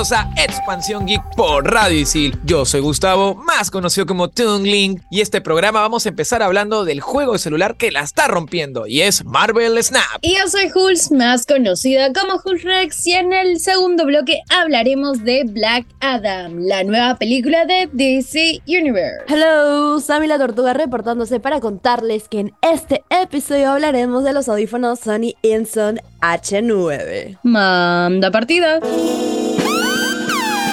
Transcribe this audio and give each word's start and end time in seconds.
Bienvenidos 0.00 0.12
a 0.12 0.42
Expansión 0.42 1.06
Geek 1.06 1.22
por 1.36 1.70
Radio 1.70 2.00
Isil. 2.00 2.34
Yo 2.44 2.64
soy 2.64 2.80
Gustavo, 2.80 3.34
más 3.34 3.70
conocido 3.70 4.06
como 4.06 4.30
Tungling, 4.30 5.02
y 5.10 5.20
este 5.20 5.42
programa 5.42 5.82
vamos 5.82 6.06
a 6.06 6.08
empezar 6.08 6.42
hablando 6.42 6.86
del 6.86 7.02
juego 7.02 7.34
de 7.34 7.38
celular 7.38 7.76
que 7.76 7.90
la 7.90 8.00
está 8.00 8.26
rompiendo, 8.26 8.86
y 8.86 9.02
es 9.02 9.26
Marvel 9.26 9.82
Snap. 9.82 10.22
Y 10.22 10.38
yo 10.38 10.48
soy 10.48 10.70
Hulz, 10.74 11.12
más 11.12 11.44
conocida 11.44 12.14
como 12.14 12.40
Hulz 12.42 12.62
Rex, 12.62 13.06
y 13.08 13.12
en 13.12 13.34
el 13.34 13.60
segundo 13.60 14.06
bloque 14.06 14.40
hablaremos 14.48 15.22
de 15.22 15.44
Black 15.44 15.84
Adam, 16.00 16.60
la 16.60 16.82
nueva 16.82 17.16
película 17.16 17.66
de 17.66 17.90
DC 17.92 18.62
Universe. 18.66 19.24
Hello, 19.28 20.00
Sammy 20.00 20.28
la 20.28 20.38
Tortuga 20.38 20.72
reportándose 20.72 21.40
para 21.40 21.60
contarles 21.60 22.26
que 22.28 22.40
en 22.40 22.54
este 22.62 23.04
episodio 23.10 23.72
hablaremos 23.72 24.24
de 24.24 24.32
los 24.32 24.48
audífonos 24.48 25.00
Sony 25.00 25.34
Inson 25.42 26.00
H9. 26.22 27.38
Manda 27.42 28.30
partida. 28.30 28.80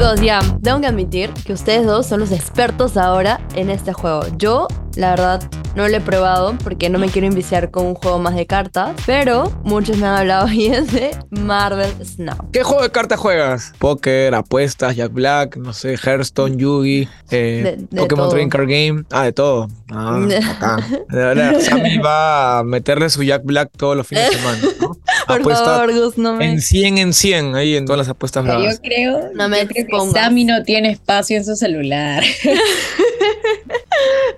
Chicos, 0.00 0.20
ya, 0.22 0.40
tengo 0.62 0.80
que 0.80 0.86
admitir 0.86 1.28
que 1.44 1.52
ustedes 1.52 1.84
dos 1.84 2.06
son 2.06 2.20
los 2.20 2.32
expertos 2.32 2.96
ahora 2.96 3.38
en 3.54 3.68
este 3.68 3.92
juego. 3.92 4.22
Yo, 4.38 4.66
la 4.96 5.10
verdad, 5.10 5.42
no 5.76 5.86
lo 5.88 5.94
he 5.94 6.00
probado 6.00 6.56
porque 6.64 6.88
no 6.88 6.98
me 6.98 7.08
quiero 7.10 7.26
enviciar 7.26 7.70
con 7.70 7.84
un 7.84 7.94
juego 7.94 8.18
más 8.18 8.34
de 8.34 8.46
cartas, 8.46 8.92
pero 9.04 9.52
muchos 9.62 9.98
me 9.98 10.06
han 10.06 10.14
hablado 10.16 10.46
bien 10.48 10.86
de 10.86 11.10
Marvel 11.28 11.92
Snap. 12.02 12.50
¿Qué 12.50 12.62
juego 12.62 12.82
de 12.82 12.90
cartas 12.90 13.20
juegas? 13.20 13.74
Póker, 13.78 14.34
apuestas, 14.34 14.96
Jack 14.96 15.12
Black, 15.12 15.58
no 15.58 15.74
sé, 15.74 15.98
Hearthstone, 16.02 16.56
Yugi, 16.56 17.06
eh, 17.30 17.60
De- 17.62 17.76
de 17.90 18.00
Pokémon 18.00 18.24
todo. 18.24 18.30
Trading 18.30 18.48
Card 18.48 18.68
Game. 18.68 19.04
Ah, 19.10 19.24
de 19.24 19.32
todo. 19.34 19.68
Ah, 19.92 20.18
acá. 20.56 20.76
De 21.10 21.18
verdad, 21.18 21.60
Sammy 21.60 21.98
va 21.98 22.60
a 22.60 22.64
meterle 22.64 23.10
su 23.10 23.22
Jack 23.22 23.42
Black 23.44 23.68
todos 23.76 23.98
los 23.98 24.06
fines 24.06 24.30
de 24.30 24.36
semana. 24.38 24.58
¿no? 24.80 24.96
Por 25.32 25.40
Apuesta 25.40 25.64
favor, 25.64 25.92
Gus, 25.92 26.18
no 26.18 26.34
me... 26.34 26.46
en 26.52 26.60
100 26.60 26.98
en 26.98 27.12
100 27.12 27.54
ahí 27.54 27.76
en 27.76 27.84
todas 27.86 27.98
las 27.98 28.08
apuestas 28.08 28.44
Yo 28.44 28.50
bravas. 28.50 28.80
creo, 28.82 29.30
No 29.34 29.48
me 29.48 29.60
yo 29.62 29.68
creo 29.68 29.86
que. 29.86 30.10
Sammy 30.12 30.44
no 30.44 30.62
tiene 30.62 30.90
espacio 30.90 31.36
en 31.36 31.44
su 31.44 31.56
celular. 31.56 32.22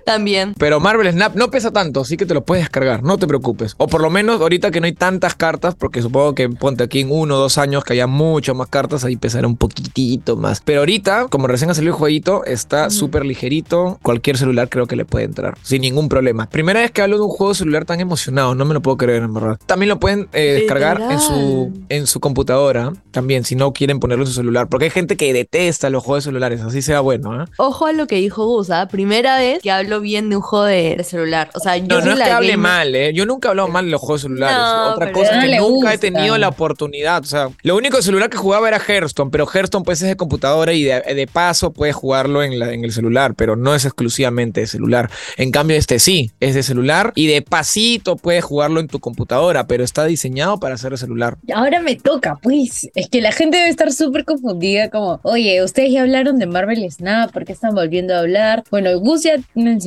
También. 0.05 0.53
Pero 0.57 0.79
Marvel 0.79 1.11
Snap 1.11 1.35
no 1.35 1.49
pesa 1.49 1.71
tanto, 1.71 2.01
así 2.01 2.17
que 2.17 2.25
te 2.25 2.33
lo 2.33 2.43
puedes 2.43 2.63
descargar, 2.65 3.03
no 3.03 3.17
te 3.17 3.27
preocupes. 3.27 3.75
O 3.77 3.87
por 3.87 4.01
lo 4.01 4.09
menos 4.09 4.41
ahorita 4.41 4.71
que 4.71 4.79
no 4.79 4.85
hay 4.85 4.93
tantas 4.93 5.35
cartas, 5.35 5.75
porque 5.75 6.01
supongo 6.01 6.35
que 6.35 6.49
ponte 6.49 6.83
aquí 6.83 7.01
en 7.01 7.11
uno 7.11 7.35
o 7.35 7.39
dos 7.39 7.57
años 7.57 7.83
que 7.83 7.93
haya 7.93 8.07
mucho 8.07 8.55
más 8.55 8.67
cartas, 8.67 9.03
ahí 9.03 9.15
pesará 9.15 9.47
un 9.47 9.57
poquitito 9.57 10.35
más. 10.35 10.61
Pero 10.63 10.79
ahorita, 10.79 11.27
como 11.29 11.47
recién 11.47 11.69
ha 11.69 11.73
salido 11.73 11.93
el 11.93 11.99
jueguito, 11.99 12.43
está 12.45 12.89
súper 12.89 13.25
ligerito. 13.25 13.99
Cualquier 14.01 14.37
celular 14.37 14.69
creo 14.69 14.87
que 14.87 14.95
le 14.95 15.05
puede 15.05 15.25
entrar, 15.25 15.57
sin 15.61 15.81
ningún 15.81 16.09
problema. 16.09 16.49
Primera 16.49 16.81
vez 16.81 16.91
que 16.91 17.01
hablo 17.01 17.17
de 17.17 17.23
un 17.23 17.29
juego 17.29 17.53
celular 17.53 17.85
tan 17.85 17.99
emocionado, 17.99 18.55
no 18.55 18.65
me 18.65 18.73
lo 18.73 18.81
puedo 18.81 18.97
creer 18.97 19.23
en 19.23 19.33
verdad. 19.33 19.57
También 19.65 19.89
lo 19.89 19.99
pueden 19.99 20.27
eh, 20.33 20.59
descargar 20.59 21.01
en 21.09 21.19
su, 21.19 21.71
en 21.89 22.07
su 22.07 22.19
computadora, 22.19 22.93
también, 23.11 23.45
si 23.45 23.55
no 23.55 23.73
quieren 23.73 23.99
ponerlo 23.99 24.23
en 24.23 24.27
su 24.27 24.33
celular. 24.33 24.67
Porque 24.67 24.85
hay 24.85 24.91
gente 24.91 25.17
que 25.17 25.31
detesta 25.33 25.89
los 25.89 26.03
juegos 26.03 26.25
celulares, 26.25 26.61
así 26.61 26.81
sea 26.81 26.99
bueno, 26.99 27.43
¿eh? 27.43 27.45
Ojo 27.57 27.85
a 27.85 27.93
lo 27.93 28.07
que 28.07 28.15
dijo 28.17 28.45
Gus, 28.45 28.69
¿ah? 28.69 28.87
Primera 28.87 29.37
vez 29.37 29.61
que 29.61 29.71
hablo 29.71 29.92
bien 30.01 30.29
de 30.29 30.35
un 30.37 30.41
juego 30.41 30.65
de, 30.65 30.95
de 30.97 31.03
celular. 31.03 31.49
O 31.55 31.59
sea, 31.59 31.77
yo 31.77 31.85
No, 31.87 32.01
no 32.01 32.11
es 32.13 32.17
la 32.17 32.25
que 32.25 32.31
hable 32.31 32.47
gamer- 32.53 32.57
mal, 32.57 32.95
¿eh? 32.95 33.13
Yo 33.13 33.25
nunca 33.25 33.47
he 33.47 33.51
hablado 33.51 33.67
mal 33.69 33.85
de 33.85 33.91
los 33.91 34.01
juegos 34.01 34.21
celulares. 34.21 34.57
No, 34.57 34.93
Otra 34.93 35.11
cosa 35.11 35.35
no 35.35 35.41
es 35.43 35.49
que 35.49 35.57
nunca 35.59 35.93
he 35.93 35.97
tenido 35.97 36.37
la 36.37 36.49
oportunidad. 36.49 37.21
O 37.21 37.25
sea, 37.25 37.49
lo 37.63 37.75
único 37.75 38.01
celular 38.01 38.29
que 38.29 38.37
jugaba 38.37 38.67
era 38.67 38.79
Hearthstone, 38.79 39.31
pero 39.31 39.47
Hearthstone 39.47 39.83
pues 39.85 40.01
es 40.01 40.07
de 40.07 40.15
computadora 40.15 40.73
y 40.73 40.83
de, 40.83 41.01
de 41.01 41.27
paso 41.27 41.71
puedes 41.73 41.95
jugarlo 41.95 42.43
en, 42.43 42.59
la- 42.59 42.73
en 42.73 42.83
el 42.83 42.91
celular, 42.91 43.33
pero 43.35 43.55
no 43.55 43.75
es 43.75 43.85
exclusivamente 43.85 44.61
de 44.61 44.67
celular. 44.67 45.09
En 45.37 45.51
cambio, 45.51 45.77
este 45.77 45.99
sí, 45.99 46.31
es 46.39 46.55
de 46.55 46.63
celular 46.63 47.11
y 47.15 47.27
de 47.27 47.41
pasito 47.41 48.15
puedes 48.17 48.43
jugarlo 48.43 48.79
en 48.79 48.87
tu 48.87 48.99
computadora, 48.99 49.67
pero 49.67 49.83
está 49.83 50.05
diseñado 50.05 50.59
para 50.59 50.77
ser 50.77 50.91
de 50.91 50.97
celular. 50.97 51.37
Ahora 51.53 51.81
me 51.81 51.95
toca, 51.95 52.37
pues. 52.41 52.89
Es 52.95 53.09
que 53.09 53.21
la 53.21 53.31
gente 53.31 53.57
debe 53.57 53.69
estar 53.69 53.91
súper 53.91 54.25
confundida, 54.25 54.89
como, 54.89 55.19
oye, 55.23 55.63
ustedes 55.63 55.91
ya 55.91 56.01
hablaron 56.01 56.37
de 56.39 56.45
Marvel 56.47 56.89
Snap, 56.91 57.31
¿por 57.31 57.45
qué 57.45 57.51
están 57.53 57.75
volviendo 57.75 58.15
a 58.15 58.19
hablar? 58.19 58.63
Bueno, 58.71 58.97
Gus 58.99 59.23
ya 59.23 59.35
mencionó 59.55 59.82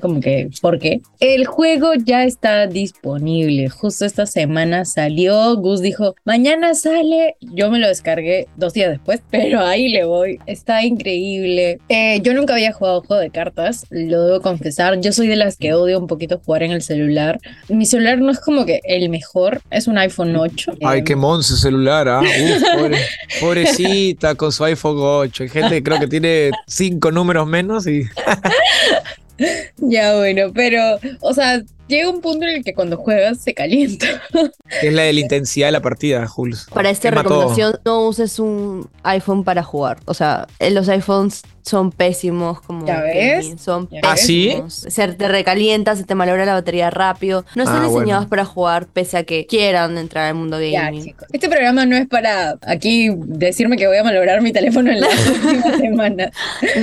como 0.00 0.20
que, 0.20 0.48
¿por 0.60 0.78
qué? 0.78 1.00
El 1.20 1.46
juego 1.46 1.92
ya 1.94 2.24
está 2.24 2.66
disponible. 2.66 3.68
Justo 3.68 4.04
esta 4.04 4.26
semana 4.26 4.84
salió. 4.84 5.56
Gus 5.56 5.80
dijo, 5.80 6.14
mañana 6.24 6.74
sale. 6.74 7.36
Yo 7.40 7.70
me 7.70 7.78
lo 7.78 7.88
descargué 7.88 8.48
dos 8.56 8.72
días 8.72 8.90
después, 8.90 9.20
pero 9.30 9.60
ahí 9.60 9.88
le 9.88 10.04
voy. 10.04 10.38
Está 10.46 10.82
increíble. 10.84 11.78
Eh, 11.88 12.20
yo 12.22 12.34
nunca 12.34 12.54
había 12.54 12.72
jugado 12.72 13.02
juego 13.02 13.20
de 13.22 13.30
cartas, 13.30 13.86
lo 13.90 14.24
debo 14.24 14.40
confesar. 14.40 15.00
Yo 15.00 15.12
soy 15.12 15.26
de 15.28 15.36
las 15.36 15.56
que 15.56 15.74
odio 15.74 15.98
un 15.98 16.06
poquito 16.06 16.40
jugar 16.44 16.62
en 16.62 16.72
el 16.72 16.82
celular. 16.82 17.38
Mi 17.68 17.86
celular 17.86 18.18
no 18.18 18.30
es 18.30 18.40
como 18.40 18.64
que 18.66 18.80
el 18.84 19.08
mejor, 19.08 19.62
es 19.70 19.86
un 19.88 19.98
iPhone 19.98 20.34
8. 20.36 20.74
Ay, 20.84 21.00
Eh, 21.00 21.04
qué 21.04 21.16
monce 21.16 21.56
celular, 21.56 22.08
¿ah? 22.08 22.20
Uf, 22.20 22.62
pobre- 22.78 22.98
pobrecita 23.40 24.34
con 24.34 24.52
su 24.52 24.64
iPhone 24.64 24.96
8. 24.98 25.42
Hay 25.44 25.48
gente 25.48 25.70
que 25.76 25.82
creo 25.82 25.98
que 26.00 26.06
tiene 26.06 26.50
cinco 26.66 27.10
números 27.10 27.46
menos 27.46 27.86
y 27.86 28.02
Ya 29.78 30.16
bueno, 30.16 30.52
pero, 30.54 30.98
o 31.20 31.32
sea, 31.34 31.62
llega 31.88 32.10
un 32.10 32.20
punto 32.20 32.46
en 32.46 32.56
el 32.56 32.64
que 32.64 32.74
cuando 32.74 32.96
juegas 32.96 33.38
se 33.38 33.54
calienta. 33.54 34.06
es 34.82 34.92
la 34.92 35.02
de 35.02 35.12
la 35.12 35.20
intensidad 35.20 35.68
de 35.68 35.72
la 35.72 35.82
partida, 35.82 36.26
Jules. 36.26 36.66
Para 36.72 36.90
esta 36.90 37.10
Quema 37.10 37.22
todo. 37.22 37.34
recomendación, 37.48 37.80
no 37.84 38.06
uses 38.08 38.38
un 38.38 38.88
iPhone 39.02 39.44
para 39.44 39.62
jugar. 39.62 39.98
O 40.06 40.14
sea, 40.14 40.46
eh, 40.58 40.70
los 40.70 40.88
iPhones 40.88 41.42
son 41.62 41.90
pésimos 41.90 42.60
como 42.60 42.86
¿Ya 42.86 43.00
ves? 43.00 43.42
gaming, 43.44 43.58
son 43.58 43.88
¿Ya 43.90 43.98
¿Ah, 44.04 44.16
sí? 44.16 44.48
pésimos. 44.50 44.74
Se 44.74 45.08
te 45.08 45.26
recalienta, 45.26 45.96
se 45.96 46.04
te 46.04 46.14
malogra 46.14 46.44
la 46.44 46.54
batería 46.54 46.90
rápido. 46.90 47.44
No 47.56 47.64
están 47.64 47.82
Ah, 47.82 47.86
diseñados 47.88 48.06
bueno. 48.24 48.28
para 48.28 48.44
jugar 48.44 48.86
pese 48.86 49.16
a 49.18 49.24
que 49.24 49.46
quieran 49.46 49.98
entrar 49.98 50.26
al 50.28 50.34
mundo 50.36 50.60
Ya, 50.60 50.82
gaming. 50.84 51.02
chicos. 51.02 51.26
Este 51.32 51.48
programa 51.48 51.84
no 51.84 51.96
es 51.96 52.06
para 52.06 52.56
aquí 52.62 53.10
decirme 53.16 53.76
que 53.76 53.88
voy 53.88 53.96
a 53.96 54.04
malograr 54.04 54.42
mi 54.42 54.52
teléfono 54.52 54.92
en 54.92 55.00
las 55.00 55.10
últimas 55.44 55.76
semanas. 55.78 56.30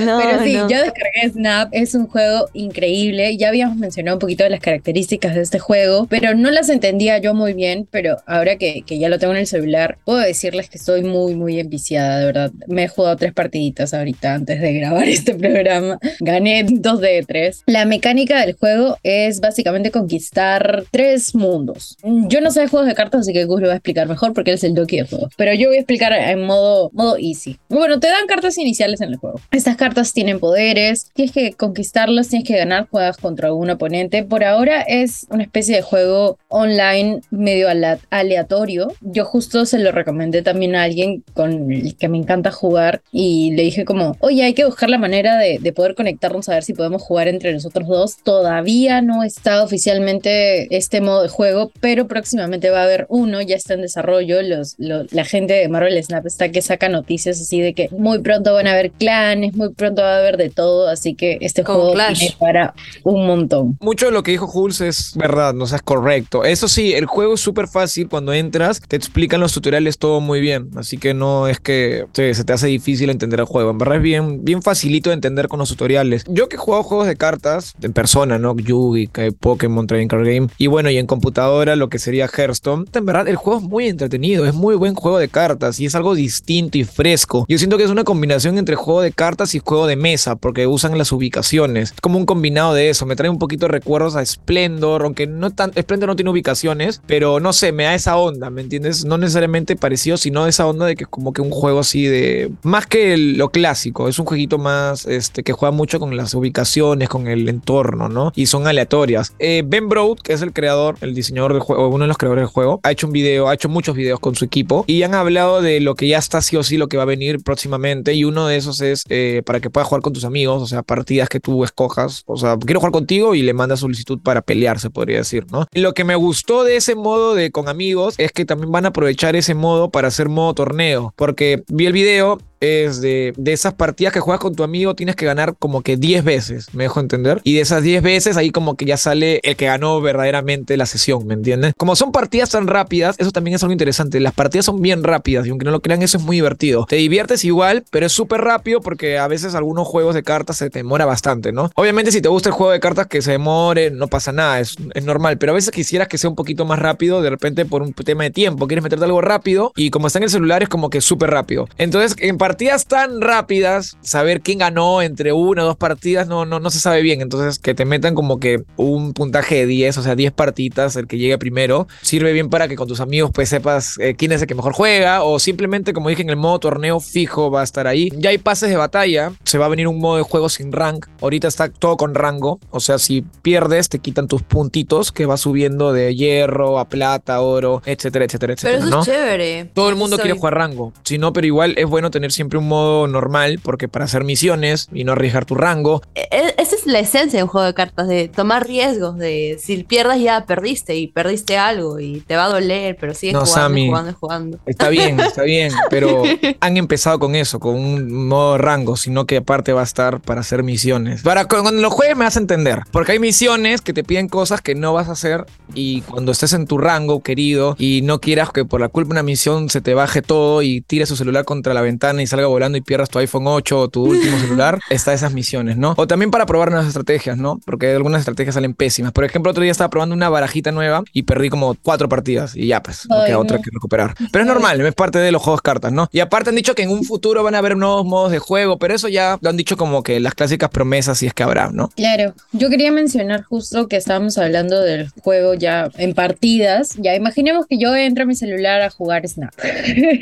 No, 0.05 0.19
Pero 0.21 0.43
sí, 0.43 0.53
no. 0.57 0.69
yo 0.69 0.77
descargué 0.83 1.29
Snap, 1.31 1.69
es 1.71 1.95
un 1.95 2.07
juego 2.07 2.49
increíble. 2.53 3.37
Ya 3.37 3.47
habíamos 3.49 3.77
mencionado 3.77 4.17
un 4.17 4.19
poquito 4.19 4.43
de 4.43 4.49
las 4.49 4.59
características 4.59 4.92
de 4.93 5.41
este 5.41 5.59
juego, 5.59 6.07
pero 6.09 6.35
no 6.35 6.51
las 6.51 6.69
entendía 6.69 7.17
yo 7.17 7.33
muy 7.33 7.53
bien. 7.53 7.87
Pero 7.89 8.17
ahora 8.25 8.57
que, 8.57 8.83
que 8.85 8.99
ya 8.99 9.09
lo 9.09 9.19
tengo 9.19 9.33
en 9.33 9.39
el 9.39 9.47
celular, 9.47 9.97
puedo 10.05 10.19
decirles 10.19 10.69
que 10.69 10.77
estoy 10.77 11.03
muy, 11.03 11.35
muy 11.35 11.59
enviciada, 11.59 12.19
de 12.19 12.25
verdad. 12.25 12.51
Me 12.67 12.83
he 12.83 12.87
jugado 12.87 13.15
tres 13.17 13.33
partiditas 13.33 13.93
ahorita 13.93 14.33
antes 14.35 14.61
de 14.61 14.73
grabar 14.79 15.07
este 15.07 15.35
programa. 15.35 15.99
Gané 16.19 16.65
dos 16.69 17.01
de 17.01 17.23
tres. 17.27 17.63
La 17.65 17.85
mecánica 17.85 18.45
del 18.45 18.53
juego 18.53 18.97
es 19.03 19.39
básicamente 19.39 19.91
conquistar 19.91 20.85
tres 20.91 21.35
mundos. 21.35 21.97
Yo 22.03 22.41
no 22.41 22.51
sé 22.51 22.61
de 22.61 22.67
juegos 22.67 22.87
de 22.87 22.95
cartas, 22.95 23.21
así 23.21 23.33
que 23.33 23.45
Gus 23.45 23.61
lo 23.61 23.67
va 23.67 23.73
a 23.73 23.77
explicar 23.77 24.07
mejor 24.07 24.33
porque 24.33 24.51
él 24.51 24.55
es 24.55 24.63
el 24.63 24.75
doki 24.75 24.97
de 24.97 25.07
juegos. 25.07 25.33
Pero 25.37 25.53
yo 25.53 25.67
voy 25.69 25.77
a 25.77 25.79
explicar 25.79 26.13
en 26.13 26.43
modo, 26.43 26.91
modo 26.93 27.17
easy. 27.17 27.57
Bueno, 27.69 27.99
te 27.99 28.07
dan 28.07 28.27
cartas 28.27 28.57
iniciales 28.57 29.01
en 29.01 29.09
el 29.09 29.17
juego. 29.17 29.39
Estas 29.51 29.75
cartas 29.75 30.13
tienen 30.13 30.39
poderes, 30.39 31.09
tienes 31.13 31.33
que 31.33 31.53
conquistarlas, 31.53 32.29
tienes 32.29 32.47
que 32.47 32.57
ganar, 32.57 32.87
juegas 32.89 33.17
contra 33.17 33.47
algún 33.47 33.69
oponente. 33.69 34.23
Por 34.23 34.43
ahora 34.43 34.82
es 34.87 35.25
una 35.29 35.43
especie 35.43 35.75
de 35.75 35.81
juego 35.81 36.37
online 36.49 37.21
medio 37.31 37.67
aleatorio. 38.09 38.91
Yo 39.01 39.25
justo 39.25 39.65
se 39.65 39.79
lo 39.79 39.91
recomendé 39.91 40.41
también 40.41 40.75
a 40.75 40.83
alguien 40.83 41.23
con 41.33 41.71
el 41.71 41.95
que 41.95 42.07
me 42.09 42.17
encanta 42.17 42.51
jugar 42.51 43.01
y 43.11 43.51
le 43.55 43.63
dije 43.63 43.85
como, 43.85 44.15
oye, 44.19 44.43
hay 44.43 44.53
que 44.53 44.65
buscar 44.65 44.89
la 44.89 44.97
manera 44.97 45.37
de, 45.37 45.59
de 45.59 45.73
poder 45.73 45.95
conectarnos 45.95 46.49
a 46.49 46.53
ver 46.53 46.63
si 46.63 46.73
podemos 46.73 47.01
jugar 47.01 47.27
entre 47.27 47.53
nosotros 47.53 47.87
dos. 47.87 48.17
Todavía 48.23 49.01
no 49.01 49.23
está 49.23 49.63
oficialmente 49.63 50.75
este 50.75 51.01
modo 51.01 51.23
de 51.23 51.29
juego, 51.29 51.71
pero 51.79 52.07
próximamente 52.07 52.69
va 52.69 52.81
a 52.81 52.83
haber 52.83 53.05
uno, 53.09 53.41
ya 53.41 53.55
está 53.55 53.73
en 53.73 53.81
desarrollo. 53.81 54.41
Los, 54.41 54.75
lo- 54.77 55.05
la 55.11 55.25
gente 55.25 55.53
de 55.53 55.67
Marvel 55.69 56.01
Snap 56.03 56.25
está 56.25 56.49
que 56.49 56.61
saca 56.61 56.89
noticias 56.89 57.39
así 57.39 57.59
de 57.61 57.73
que 57.73 57.89
muy 57.91 58.19
pronto 58.19 58.53
van 58.53 58.67
a 58.67 58.71
haber 58.73 58.91
clanes, 58.91 59.55
muy 59.55 59.69
pronto 59.73 60.01
va 60.01 60.15
a 60.15 60.19
haber 60.19 60.37
de 60.37 60.49
todo, 60.49 60.87
así 60.87 61.15
que 61.15 61.37
este 61.41 61.63
Como 61.63 61.79
juego 61.79 61.93
Clash. 61.93 62.19
tiene 62.19 62.35
para 62.39 62.73
un 63.03 63.25
montón. 63.25 63.77
Mucho 63.81 64.07
de 64.07 64.11
lo 64.11 64.23
que 64.23 64.31
dijo 64.31 64.47
Jules 64.47 64.72
es 64.81 65.13
verdad, 65.15 65.53
no 65.53 65.63
o 65.63 65.67
sea, 65.67 65.77
es 65.77 65.81
correcto. 65.81 66.43
Eso 66.43 66.67
sí, 66.67 66.93
el 66.93 67.05
juego 67.05 67.35
es 67.35 67.39
súper 67.39 67.67
fácil. 67.67 68.07
Cuando 68.09 68.33
entras, 68.33 68.81
te 68.81 68.95
explican 68.95 69.39
los 69.39 69.53
tutoriales 69.53 69.97
todo 69.97 70.19
muy 70.19 70.41
bien. 70.41 70.69
Así 70.75 70.97
que 70.97 71.13
no 71.13 71.47
es 71.47 71.59
que 71.59 72.05
se, 72.13 72.43
te 72.43 72.53
hace 72.53 72.67
difícil 72.67 73.09
entender 73.09 73.39
el 73.39 73.45
juego. 73.45 73.71
En 73.71 73.77
verdad 73.77 73.97
es 73.97 74.03
bien, 74.03 74.43
bien 74.43 74.61
facilito 74.61 75.09
de 75.09 75.15
entender 75.15 75.47
con 75.47 75.59
los 75.59 75.69
tutoriales. 75.69 76.25
Yo 76.27 76.49
que 76.49 76.57
juego 76.57 76.83
juegos 76.83 77.07
de 77.07 77.15
cartas 77.15 77.73
en 77.81 77.93
persona, 77.93 78.37
¿no? 78.39 78.55
Yugi, 78.55 79.09
Pokémon, 79.39 79.87
Trading 79.87 80.07
Card 80.07 80.25
Game. 80.25 80.47
Y 80.57 80.67
bueno, 80.67 80.89
y 80.89 80.97
en 80.97 81.07
computadora 81.07 81.75
lo 81.75 81.89
que 81.89 81.99
sería 81.99 82.27
Hearthstone. 82.27 82.85
En 82.93 83.05
verdad, 83.05 83.27
el 83.27 83.35
juego 83.35 83.59
es 83.59 83.65
muy 83.65 83.87
entretenido. 83.87 84.45
Es 84.45 84.53
muy 84.53 84.75
buen 84.75 84.95
juego 84.95 85.17
de 85.17 85.29
cartas 85.29 85.79
y 85.79 85.85
es 85.85 85.95
algo 85.95 86.15
distinto 86.15 86.77
y 86.77 86.83
fresco. 86.83 87.45
Yo 87.47 87.57
siento 87.57 87.77
que 87.77 87.83
es 87.83 87.89
una 87.89 88.03
combinación 88.03 88.57
entre 88.57 88.75
juego 88.75 89.01
de 89.01 89.11
cartas 89.11 89.55
y 89.55 89.59
juego 89.59 89.87
de 89.87 89.95
mesa 89.95 90.35
porque 90.35 90.67
usan 90.67 90.97
las 90.97 91.11
ubicaciones. 91.11 91.91
Es 91.93 92.01
como 92.01 92.17
un 92.17 92.25
combinado 92.25 92.73
de 92.73 92.89
eso. 92.89 93.05
Me 93.05 93.15
trae 93.15 93.29
un 93.29 93.39
poquito 93.39 93.65
de 93.65 93.71
recuerdos 93.71 94.15
a 94.15 94.21
Splendor, 94.67 95.03
aunque 95.03 95.27
no 95.27 95.51
tan. 95.51 95.71
Splendor 95.73 96.07
no 96.09 96.15
tiene 96.15 96.31
ubicaciones, 96.31 97.01
pero 97.05 97.39
no 97.39 97.51
sé, 97.53 97.71
me 97.71 97.83
da 97.83 97.93
esa 97.95 98.17
onda, 98.17 98.49
¿me 98.49 98.61
entiendes? 98.61 99.03
No 99.05 99.17
necesariamente 99.17 99.75
parecido, 99.75 100.17
sino 100.17 100.47
esa 100.47 100.65
onda 100.67 100.85
de 100.85 100.95
que 100.95 101.03
es 101.03 101.09
como 101.09 101.33
que 101.33 101.41
un 101.41 101.49
juego 101.51 101.79
así 101.79 102.05
de. 102.05 102.51
Más 102.63 102.87
que 102.87 103.13
el- 103.13 103.37
lo 103.37 103.49
clásico, 103.49 104.07
es 104.07 104.19
un 104.19 104.25
jueguito 104.25 104.57
más 104.57 105.05
este, 105.05 105.43
que 105.43 105.53
juega 105.53 105.71
mucho 105.71 105.99
con 105.99 106.15
las 106.15 106.33
ubicaciones, 106.33 107.09
con 107.09 107.27
el 107.27 107.49
entorno, 107.49 108.09
¿no? 108.09 108.31
Y 108.35 108.45
son 108.45 108.67
aleatorias. 108.67 109.33
Eh, 109.39 109.63
ben 109.65 109.89
Broad, 109.89 110.17
que 110.23 110.33
es 110.33 110.41
el 110.41 110.53
creador, 110.53 110.95
el 111.01 111.13
diseñador 111.13 111.53
del 111.53 111.61
juego, 111.61 111.89
uno 111.89 112.03
de 112.05 112.07
los 112.07 112.17
creadores 112.17 112.43
del 112.43 112.49
juego, 112.49 112.79
ha 112.83 112.91
hecho 112.91 113.07
un 113.07 113.13
video, 113.13 113.49
ha 113.49 113.53
hecho 113.53 113.69
muchos 113.69 113.95
videos 113.95 114.19
con 114.19 114.35
su 114.35 114.45
equipo 114.45 114.85
y 114.87 115.03
han 115.03 115.13
hablado 115.13 115.61
de 115.61 115.79
lo 115.81 115.95
que 115.95 116.07
ya 116.07 116.17
está 116.19 116.41
sí 116.41 116.55
o 116.55 116.63
sí, 116.63 116.77
lo 116.77 116.87
que 116.87 116.97
va 116.97 117.03
a 117.03 117.05
venir 117.07 117.43
próximamente. 117.43 118.13
Y 118.13 118.23
uno 118.23 118.47
de 118.47 118.55
esos 118.57 118.81
es 118.81 119.03
eh, 119.09 119.41
para 119.45 119.59
que 119.59 119.69
puedas 119.69 119.87
jugar 119.87 120.01
con 120.01 120.13
tus 120.13 120.23
amigos, 120.25 120.61
o 120.61 120.67
sea, 120.67 120.83
partidas 120.83 121.27
que 121.29 121.39
tú 121.39 121.63
escojas. 121.63 122.23
O 122.27 122.37
sea, 122.37 122.57
quiero 122.57 122.79
jugar 122.79 122.91
contigo 122.93 123.35
y 123.35 123.41
le 123.41 123.53
mandas 123.53 123.79
solicitud 123.81 124.19
para 124.23 124.41
pelear, 124.53 124.79
se 124.79 124.91
podría 124.91 125.17
decir, 125.17 125.45
¿no? 125.51 125.65
Lo 125.73 125.95
que 125.95 126.03
me 126.03 126.15
gustó 126.15 126.63
de 126.63 126.75
ese 126.75 126.93
modo 126.93 127.33
de 127.33 127.51
con 127.51 127.67
amigos 127.67 128.13
es 128.19 128.31
que 128.31 128.45
también 128.45 128.71
van 128.71 128.85
a 128.85 128.89
aprovechar 128.89 129.35
ese 129.35 129.55
modo 129.55 129.89
para 129.89 130.09
hacer 130.09 130.29
modo 130.29 130.53
torneo, 130.53 131.11
porque 131.15 131.63
vi 131.67 131.87
el 131.87 131.93
video 131.93 132.37
es 132.63 133.01
de, 133.01 133.33
de 133.37 133.53
esas 133.53 133.73
partidas 133.73 134.13
que 134.13 134.19
juegas 134.19 134.39
con 134.39 134.55
tu 134.55 134.63
amigo, 134.63 134.95
tienes 134.95 135.15
que 135.15 135.25
ganar 135.25 135.55
como 135.59 135.81
que 135.81 135.97
10 135.97 136.23
veces, 136.23 136.67
me 136.73 136.83
dejo 136.83 136.99
entender. 136.99 137.41
Y 137.43 137.55
de 137.55 137.61
esas 137.61 137.83
10 137.83 138.01
veces, 138.01 138.37
ahí 138.37 138.51
como 138.51 138.75
que 138.75 138.85
ya 138.85 138.97
sale 138.97 139.39
el 139.43 139.55
que 139.55 139.65
ganó 139.65 140.01
verdaderamente 140.01 140.77
la 140.77 140.85
sesión, 140.85 141.27
¿me 141.27 141.33
entiendes? 141.33 141.73
Como 141.77 141.95
son 141.95 142.11
partidas 142.11 142.49
tan 142.49 142.67
rápidas, 142.67 143.15
eso 143.19 143.31
también 143.31 143.55
es 143.55 143.63
algo 143.63 143.73
interesante. 143.73 144.19
Las 144.19 144.33
partidas 144.33 144.65
son 144.65 144.81
bien 144.81 145.03
rápidas 145.03 145.45
y 145.45 145.49
aunque 145.49 145.65
no 145.65 145.71
lo 145.71 145.81
crean, 145.81 146.01
eso 146.01 146.17
es 146.17 146.23
muy 146.23 146.37
divertido. 146.37 146.85
Te 146.87 146.95
diviertes 146.95 147.43
igual, 147.43 147.83
pero 147.91 148.05
es 148.05 148.11
súper 148.11 148.41
rápido 148.41 148.81
porque 148.81 149.17
a 149.17 149.27
veces 149.27 149.55
algunos 149.55 149.87
juegos 149.87 150.15
de 150.15 150.23
cartas 150.23 150.57
se 150.57 150.69
demora 150.69 151.05
bastante, 151.05 151.51
¿no? 151.51 151.69
Obviamente, 151.75 152.11
si 152.11 152.21
te 152.21 152.29
gusta 152.29 152.49
el 152.49 152.55
juego 152.55 152.71
de 152.71 152.79
cartas 152.79 153.07
que 153.07 153.21
se 153.21 153.31
demore, 153.31 153.91
no 153.91 154.07
pasa 154.07 154.31
nada, 154.31 154.59
es, 154.59 154.75
es 154.93 155.03
normal. 155.03 155.37
Pero 155.37 155.51
a 155.51 155.55
veces 155.55 155.71
quisieras 155.71 156.07
que 156.07 156.17
sea 156.17 156.29
un 156.29 156.35
poquito 156.35 156.65
más 156.65 156.79
rápido, 156.79 157.21
de 157.21 157.29
repente 157.29 157.65
por 157.65 157.81
un 157.81 157.93
tema 157.93 158.23
de 158.23 158.31
tiempo, 158.31 158.67
quieres 158.67 158.83
meterte 158.83 159.05
algo 159.05 159.21
rápido 159.21 159.71
y 159.75 159.89
como 159.89 160.07
está 160.07 160.19
en 160.19 160.23
el 160.23 160.29
celular 160.29 160.63
es 160.63 160.69
como 160.69 160.89
que 160.89 161.01
súper 161.01 161.29
rápido. 161.29 161.67
Entonces, 161.77 162.15
en 162.19 162.37
partidas 162.53 162.85
tan 162.85 163.19
rápidas, 163.19 163.97
saber 164.01 164.41
quién 164.41 164.59
ganó 164.59 165.01
entre 165.01 165.33
una 165.33 165.63
o 165.63 165.65
dos 165.65 165.75
partidas 165.77 166.27
no, 166.27 166.45
no, 166.45 166.59
no 166.59 166.69
se 166.69 166.79
sabe 166.79 167.01
bien. 167.01 167.21
Entonces, 167.21 167.57
que 167.57 167.73
te 167.73 167.83
metan 167.83 168.13
como 168.13 168.39
que 168.39 168.61
un 168.77 169.13
puntaje 169.13 169.55
de 169.55 169.65
10, 169.65 169.97
o 169.97 170.03
sea, 170.03 170.15
10 170.15 170.31
partidas, 170.33 170.95
el 170.95 171.07
que 171.07 171.17
llegue 171.17 171.39
primero, 171.39 171.87
sirve 172.03 172.31
bien 172.31 172.49
para 172.51 172.67
que 172.67 172.75
con 172.75 172.87
tus 172.87 172.99
amigos 172.99 173.31
pues 173.33 173.49
sepas 173.49 173.97
eh, 173.99 174.13
quién 174.15 174.31
es 174.33 174.41
el 174.41 174.47
que 174.47 174.53
mejor 174.53 174.73
juega 174.73 175.23
o 175.23 175.39
simplemente, 175.39 175.93
como 175.93 176.09
dije, 176.09 176.21
en 176.21 176.29
el 176.29 176.35
modo 176.35 176.59
torneo 176.59 176.99
fijo 176.99 177.49
va 177.49 177.61
a 177.61 177.63
estar 177.63 177.87
ahí. 177.87 178.09
Ya 178.17 178.29
hay 178.29 178.37
pases 178.37 178.69
de 178.69 178.77
batalla, 178.77 179.31
se 179.43 179.57
va 179.57 179.65
a 179.65 179.69
venir 179.69 179.87
un 179.87 179.97
modo 179.99 180.17
de 180.17 180.23
juego 180.23 180.47
sin 180.47 180.71
rank. 180.71 181.07
Ahorita 181.21 181.47
está 181.47 181.69
todo 181.69 181.97
con 181.97 182.13
rango, 182.13 182.59
o 182.69 182.79
sea, 182.79 182.99
si 182.99 183.23
pierdes 183.41 183.89
te 183.89 183.97
quitan 183.97 184.27
tus 184.27 184.43
puntitos 184.43 185.11
que 185.11 185.25
va 185.25 185.37
subiendo 185.37 185.91
de 185.91 186.13
hierro 186.15 186.77
a 186.77 186.87
plata, 186.87 187.41
oro, 187.41 187.81
etcétera, 187.85 188.25
etcétera, 188.25 188.53
Pero 188.61 188.77
etcétera, 188.77 188.77
eso 188.87 188.95
¿no? 188.95 189.01
es 189.01 189.07
chévere. 189.07 189.71
Todo 189.73 189.89
el 189.89 189.95
mundo 189.95 190.17
Soy- 190.17 190.23
quiere 190.23 190.37
jugar 190.37 190.53
rango. 190.53 190.93
Si 191.03 191.17
no, 191.17 191.33
pero 191.33 191.47
igual 191.47 191.73
es 191.77 191.87
bueno 191.87 192.11
tener 192.11 192.31
siempre 192.31 192.42
un 192.57 192.67
modo 192.67 193.07
normal, 193.07 193.59
porque 193.61 193.87
para 193.87 194.05
hacer 194.05 194.23
misiones 194.23 194.89
y 194.93 195.03
no 195.03 195.13
arriesgar 195.13 195.45
tu 195.45 195.55
rango. 195.55 196.01
E- 196.15 196.27
e- 196.31 196.55
Esa 196.61 196.75
es 196.85 196.91
la 196.91 196.99
esencia 196.99 197.39
de 197.39 197.43
un 197.43 197.49
juego 197.49 197.65
de 197.67 197.73
cartas, 197.73 198.07
de 198.07 198.27
tomar 198.27 198.67
riesgos, 198.67 199.17
de 199.17 199.57
si 199.61 199.83
pierdas 199.83 200.19
ya 200.19 200.45
perdiste 200.45 200.95
y 200.95 201.07
perdiste 201.07 201.57
algo 201.57 201.99
y 201.99 202.21
te 202.21 202.35
va 202.35 202.45
a 202.45 202.49
doler, 202.49 202.97
pero 202.99 203.13
sigues 203.13 203.33
No, 203.33 203.41
jugando, 203.45 203.61
Sammy. 203.61 203.87
jugando 203.87 204.11
y 204.11 204.13
jugando. 204.13 204.59
Está 204.65 204.89
bien, 204.89 205.19
está 205.19 205.43
bien, 205.43 205.71
pero 205.89 206.23
han 206.59 206.77
empezado 206.77 207.19
con 207.19 207.35
eso, 207.35 207.59
con 207.59 207.75
un 207.75 208.27
modo 208.27 208.57
rango, 208.57 208.97
sino 208.97 209.25
que 209.25 209.37
aparte 209.37 209.73
va 209.73 209.81
a 209.81 209.85
estar 209.85 210.19
para 210.21 210.41
hacer 210.41 210.63
misiones. 210.63 211.21
Para 211.21 211.45
cu- 211.45 211.61
cuando 211.61 211.81
lo 211.81 211.89
juegues 211.89 212.17
me 212.17 212.25
vas 212.25 212.35
a 212.37 212.39
entender, 212.39 212.81
porque 212.91 213.13
hay 213.13 213.19
misiones 213.19 213.81
que 213.81 213.93
te 213.93 214.03
piden 214.03 214.27
cosas 214.27 214.61
que 214.61 214.75
no 214.75 214.93
vas 214.93 215.09
a 215.09 215.13
hacer 215.13 215.45
y 215.73 216.01
cuando 216.01 216.31
estés 216.31 216.53
en 216.53 216.67
tu 216.67 216.77
rango, 216.77 217.21
querido, 217.21 217.75
y 217.79 218.01
no 218.03 218.19
quieras 218.19 218.51
que 218.51 218.65
por 218.65 218.81
la 218.81 218.89
culpa 218.89 219.09
de 219.09 219.11
una 219.13 219.23
misión 219.23 219.69
se 219.69 219.81
te 219.81 219.93
baje 219.93 220.21
todo 220.21 220.61
y 220.61 220.81
tires 220.81 221.09
tu 221.09 221.15
celular 221.15 221.45
contra 221.45 221.73
la 221.73 221.81
ventana 221.81 222.21
y 222.21 222.27
salga 222.27 222.47
volando 222.47 222.77
y 222.77 222.81
pierdas 222.81 223.09
tu 223.09 223.19
iPhone 223.19 223.47
8 223.47 223.79
o 223.79 223.87
tu 223.89 224.03
último 224.05 224.37
celular, 224.39 224.79
está 224.89 225.13
esas 225.13 225.33
misiones, 225.33 225.77
¿no? 225.77 225.93
O 225.97 226.07
también 226.07 226.31
para 226.31 226.45
probar 226.45 226.72
nuevas 226.73 226.87
estrategias, 226.87 227.37
¿no? 227.37 227.59
Porque 227.65 227.91
algunas 227.91 228.19
estrategias 228.19 228.55
salen 228.55 228.73
pésimas. 228.73 229.11
Por 229.11 229.23
ejemplo, 229.23 229.51
otro 229.51 229.63
día 229.63 229.71
estaba 229.71 229.89
probando 229.89 230.15
una 230.15 230.29
barajita 230.29 230.71
nueva 230.71 231.03
y 231.13 231.23
perdí 231.23 231.49
como 231.49 231.75
cuatro 231.81 232.09
partidas 232.09 232.55
y 232.55 232.67
ya, 232.67 232.81
pues, 232.83 233.07
no 233.09 233.23
queda 233.25 233.39
otra 233.39 233.57
que 233.59 233.69
recuperar. 233.73 234.15
Pero 234.31 234.43
es 234.43 234.47
normal, 234.47 234.81
es 234.81 234.93
parte 234.95 235.19
de 235.19 235.31
los 235.31 235.41
juegos 235.41 235.61
cartas, 235.61 235.91
¿no? 235.91 236.09
Y 236.11 236.19
aparte 236.19 236.49
han 236.49 236.55
dicho 236.55 236.75
que 236.75 236.83
en 236.83 236.89
un 236.89 237.03
futuro 237.03 237.43
van 237.43 237.55
a 237.55 237.59
haber 237.59 237.77
nuevos 237.77 238.05
modos 238.05 238.31
de 238.31 238.39
juego, 238.39 238.77
pero 238.77 238.93
eso 238.93 239.07
ya 239.07 239.37
lo 239.41 239.49
han 239.49 239.57
dicho 239.57 239.77
como 239.77 240.03
que 240.03 240.19
las 240.19 240.33
clásicas 240.35 240.69
promesas, 240.69 241.17
si 241.19 241.27
es 241.27 241.33
que 241.33 241.43
habrá, 241.43 241.69
¿no? 241.71 241.89
Claro, 241.95 242.33
yo 242.51 242.69
quería 242.69 242.91
mencionar 242.91 243.43
justo 243.43 243.87
que 243.87 243.97
estábamos 243.97 244.37
hablando 244.37 244.81
del 244.81 245.09
juego 245.21 245.53
ya 245.53 245.89
en 245.97 246.13
partidas. 246.13 246.89
Ya 246.97 247.15
imaginemos 247.15 247.65
que 247.67 247.77
yo 247.77 247.95
entro 247.95 248.23
a 248.23 248.27
mi 248.27 248.35
celular 248.35 248.81
a 248.81 248.89
jugar 248.89 249.27
Snap. 249.27 249.53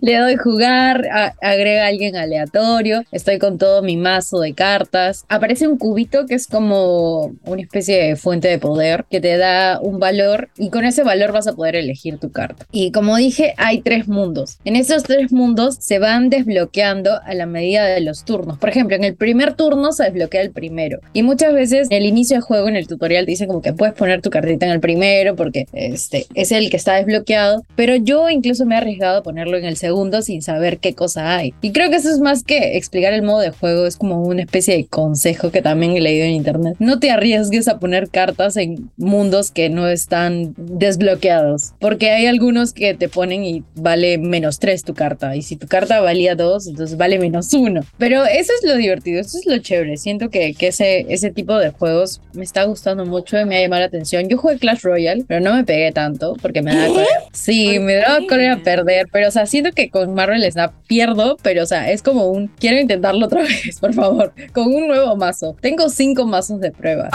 Le 0.00 0.18
doy 0.18 0.36
jugar, 0.36 1.06
a- 1.12 1.32
agrega 1.40 1.84
a 1.84 1.88
alguien 1.88 2.16
aleatorio, 2.16 3.04
estoy 3.12 3.38
con 3.38 3.56
todo 3.56 3.82
mi 3.82 3.96
mazo 3.96 4.40
de 4.40 4.52
cartas. 4.52 5.24
Aparece 5.28 5.68
un 5.68 5.75
cubito 5.76 6.26
que 6.26 6.34
es 6.34 6.46
como 6.46 7.32
una 7.44 7.62
especie 7.62 8.02
de 8.02 8.16
fuente 8.16 8.48
de 8.48 8.58
poder 8.58 9.04
que 9.10 9.20
te 9.20 9.36
da 9.36 9.80
un 9.80 9.98
valor 9.98 10.48
y 10.56 10.70
con 10.70 10.84
ese 10.84 11.02
valor 11.02 11.32
vas 11.32 11.46
a 11.46 11.54
poder 11.54 11.76
elegir 11.76 12.18
tu 12.18 12.30
carta. 12.30 12.66
Y 12.72 12.92
como 12.92 13.16
dije, 13.16 13.54
hay 13.56 13.80
tres 13.80 14.08
mundos. 14.08 14.58
En 14.64 14.76
esos 14.76 15.02
tres 15.02 15.32
mundos 15.32 15.76
se 15.80 15.98
van 15.98 16.30
desbloqueando 16.30 17.20
a 17.22 17.34
la 17.34 17.46
medida 17.46 17.86
de 17.86 18.00
los 18.00 18.24
turnos. 18.24 18.58
Por 18.58 18.68
ejemplo, 18.68 18.96
en 18.96 19.04
el 19.04 19.14
primer 19.14 19.54
turno 19.54 19.92
se 19.92 20.04
desbloquea 20.04 20.42
el 20.42 20.50
primero. 20.50 21.00
Y 21.12 21.22
muchas 21.22 21.52
veces 21.52 21.88
en 21.90 21.96
el 21.98 22.06
inicio 22.06 22.36
del 22.36 22.42
juego, 22.42 22.68
en 22.68 22.76
el 22.76 22.86
tutorial, 22.86 23.24
te 23.24 23.32
dicen 23.32 23.48
como 23.48 23.62
que 23.62 23.72
puedes 23.72 23.94
poner 23.94 24.22
tu 24.22 24.30
cartita 24.30 24.66
en 24.66 24.72
el 24.72 24.80
primero 24.80 25.36
porque 25.36 25.66
este 25.72 26.26
es 26.34 26.52
el 26.52 26.70
que 26.70 26.76
está 26.76 26.94
desbloqueado. 26.96 27.64
Pero 27.74 27.96
yo 27.96 28.28
incluso 28.30 28.64
me 28.64 28.74
he 28.74 28.78
arriesgado 28.78 29.18
a 29.18 29.22
ponerlo 29.22 29.56
en 29.56 29.64
el 29.64 29.76
segundo 29.76 30.22
sin 30.22 30.42
saber 30.42 30.78
qué 30.78 30.94
cosa 30.94 31.36
hay. 31.36 31.54
Y 31.62 31.72
creo 31.72 31.90
que 31.90 31.96
eso 31.96 32.10
es 32.10 32.20
más 32.20 32.42
que 32.42 32.76
explicar 32.76 33.12
el 33.12 33.22
modo 33.22 33.40
de 33.40 33.50
juego, 33.50 33.86
es 33.86 33.96
como 33.96 34.22
una 34.22 34.42
especie 34.42 34.76
de 34.76 34.86
consejo 34.86 35.50
que 35.50 35.62
también 35.66 35.96
he 35.96 36.00
leído 36.00 36.24
en 36.26 36.30
internet. 36.30 36.76
No 36.78 37.00
te 37.00 37.10
arriesgues 37.10 37.66
a 37.66 37.80
poner 37.80 38.08
cartas 38.08 38.56
en 38.56 38.88
mundos 38.96 39.50
que 39.50 39.68
no 39.68 39.88
están 39.88 40.54
desbloqueados, 40.56 41.72
porque 41.80 42.12
hay 42.12 42.26
algunos 42.26 42.72
que 42.72 42.94
te 42.94 43.08
ponen 43.08 43.44
y 43.44 43.64
vale 43.74 44.16
menos 44.16 44.60
3 44.60 44.84
tu 44.84 44.94
carta, 44.94 45.34
y 45.34 45.42
si 45.42 45.56
tu 45.56 45.66
carta 45.66 46.00
valía 46.00 46.36
2, 46.36 46.68
entonces 46.68 46.96
vale 46.96 47.18
menos 47.18 47.52
1. 47.52 47.80
Pero 47.98 48.24
eso 48.24 48.52
es 48.62 48.68
lo 48.68 48.76
divertido, 48.76 49.20
eso 49.20 49.38
es 49.38 49.46
lo 49.46 49.58
chévere. 49.58 49.96
Siento 49.96 50.30
que, 50.30 50.54
que 50.54 50.68
ese, 50.68 51.04
ese 51.08 51.32
tipo 51.32 51.58
de 51.58 51.70
juegos 51.70 52.20
me 52.32 52.44
está 52.44 52.62
gustando 52.62 53.04
mucho 53.04 53.36
y 53.40 53.44
me 53.44 53.56
ha 53.56 53.62
llamado 53.62 53.80
la 53.80 53.86
atención. 53.86 54.28
Yo 54.28 54.38
jugué 54.38 54.58
Clash 54.58 54.82
Royale, 54.82 55.24
pero 55.26 55.40
no 55.40 55.52
me 55.52 55.64
pegué 55.64 55.90
tanto 55.90 56.36
porque 56.40 56.62
me 56.62 56.76
daba 56.76 56.86
cólera. 56.94 57.08
Sí, 57.32 57.72
¿Por 57.74 57.86
me 57.86 57.94
daba 57.96 58.24
cólera 58.28 58.62
perder, 58.62 59.08
pero 59.10 59.26
o 59.26 59.32
sea, 59.32 59.46
siento 59.46 59.72
que 59.72 59.90
con 59.90 60.14
Marvel 60.14 60.48
Snap 60.48 60.72
pierdo, 60.86 61.36
pero 61.42 61.64
o 61.64 61.66
sea, 61.66 61.90
es 61.90 62.02
como 62.02 62.28
un 62.28 62.46
quiero 62.46 62.80
intentarlo 62.80 63.26
otra 63.26 63.42
vez, 63.64 63.80
por 63.80 63.94
favor, 63.94 64.32
con 64.52 64.72
un 64.72 64.86
nuevo 64.86 65.16
mazo. 65.16 65.55
Tengo 65.60 65.88
cinco 65.88 66.26
mazos 66.26 66.60
de 66.60 66.70
prueba. 66.70 67.08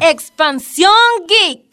Expansión 0.00 0.92
Geek. 1.28 1.67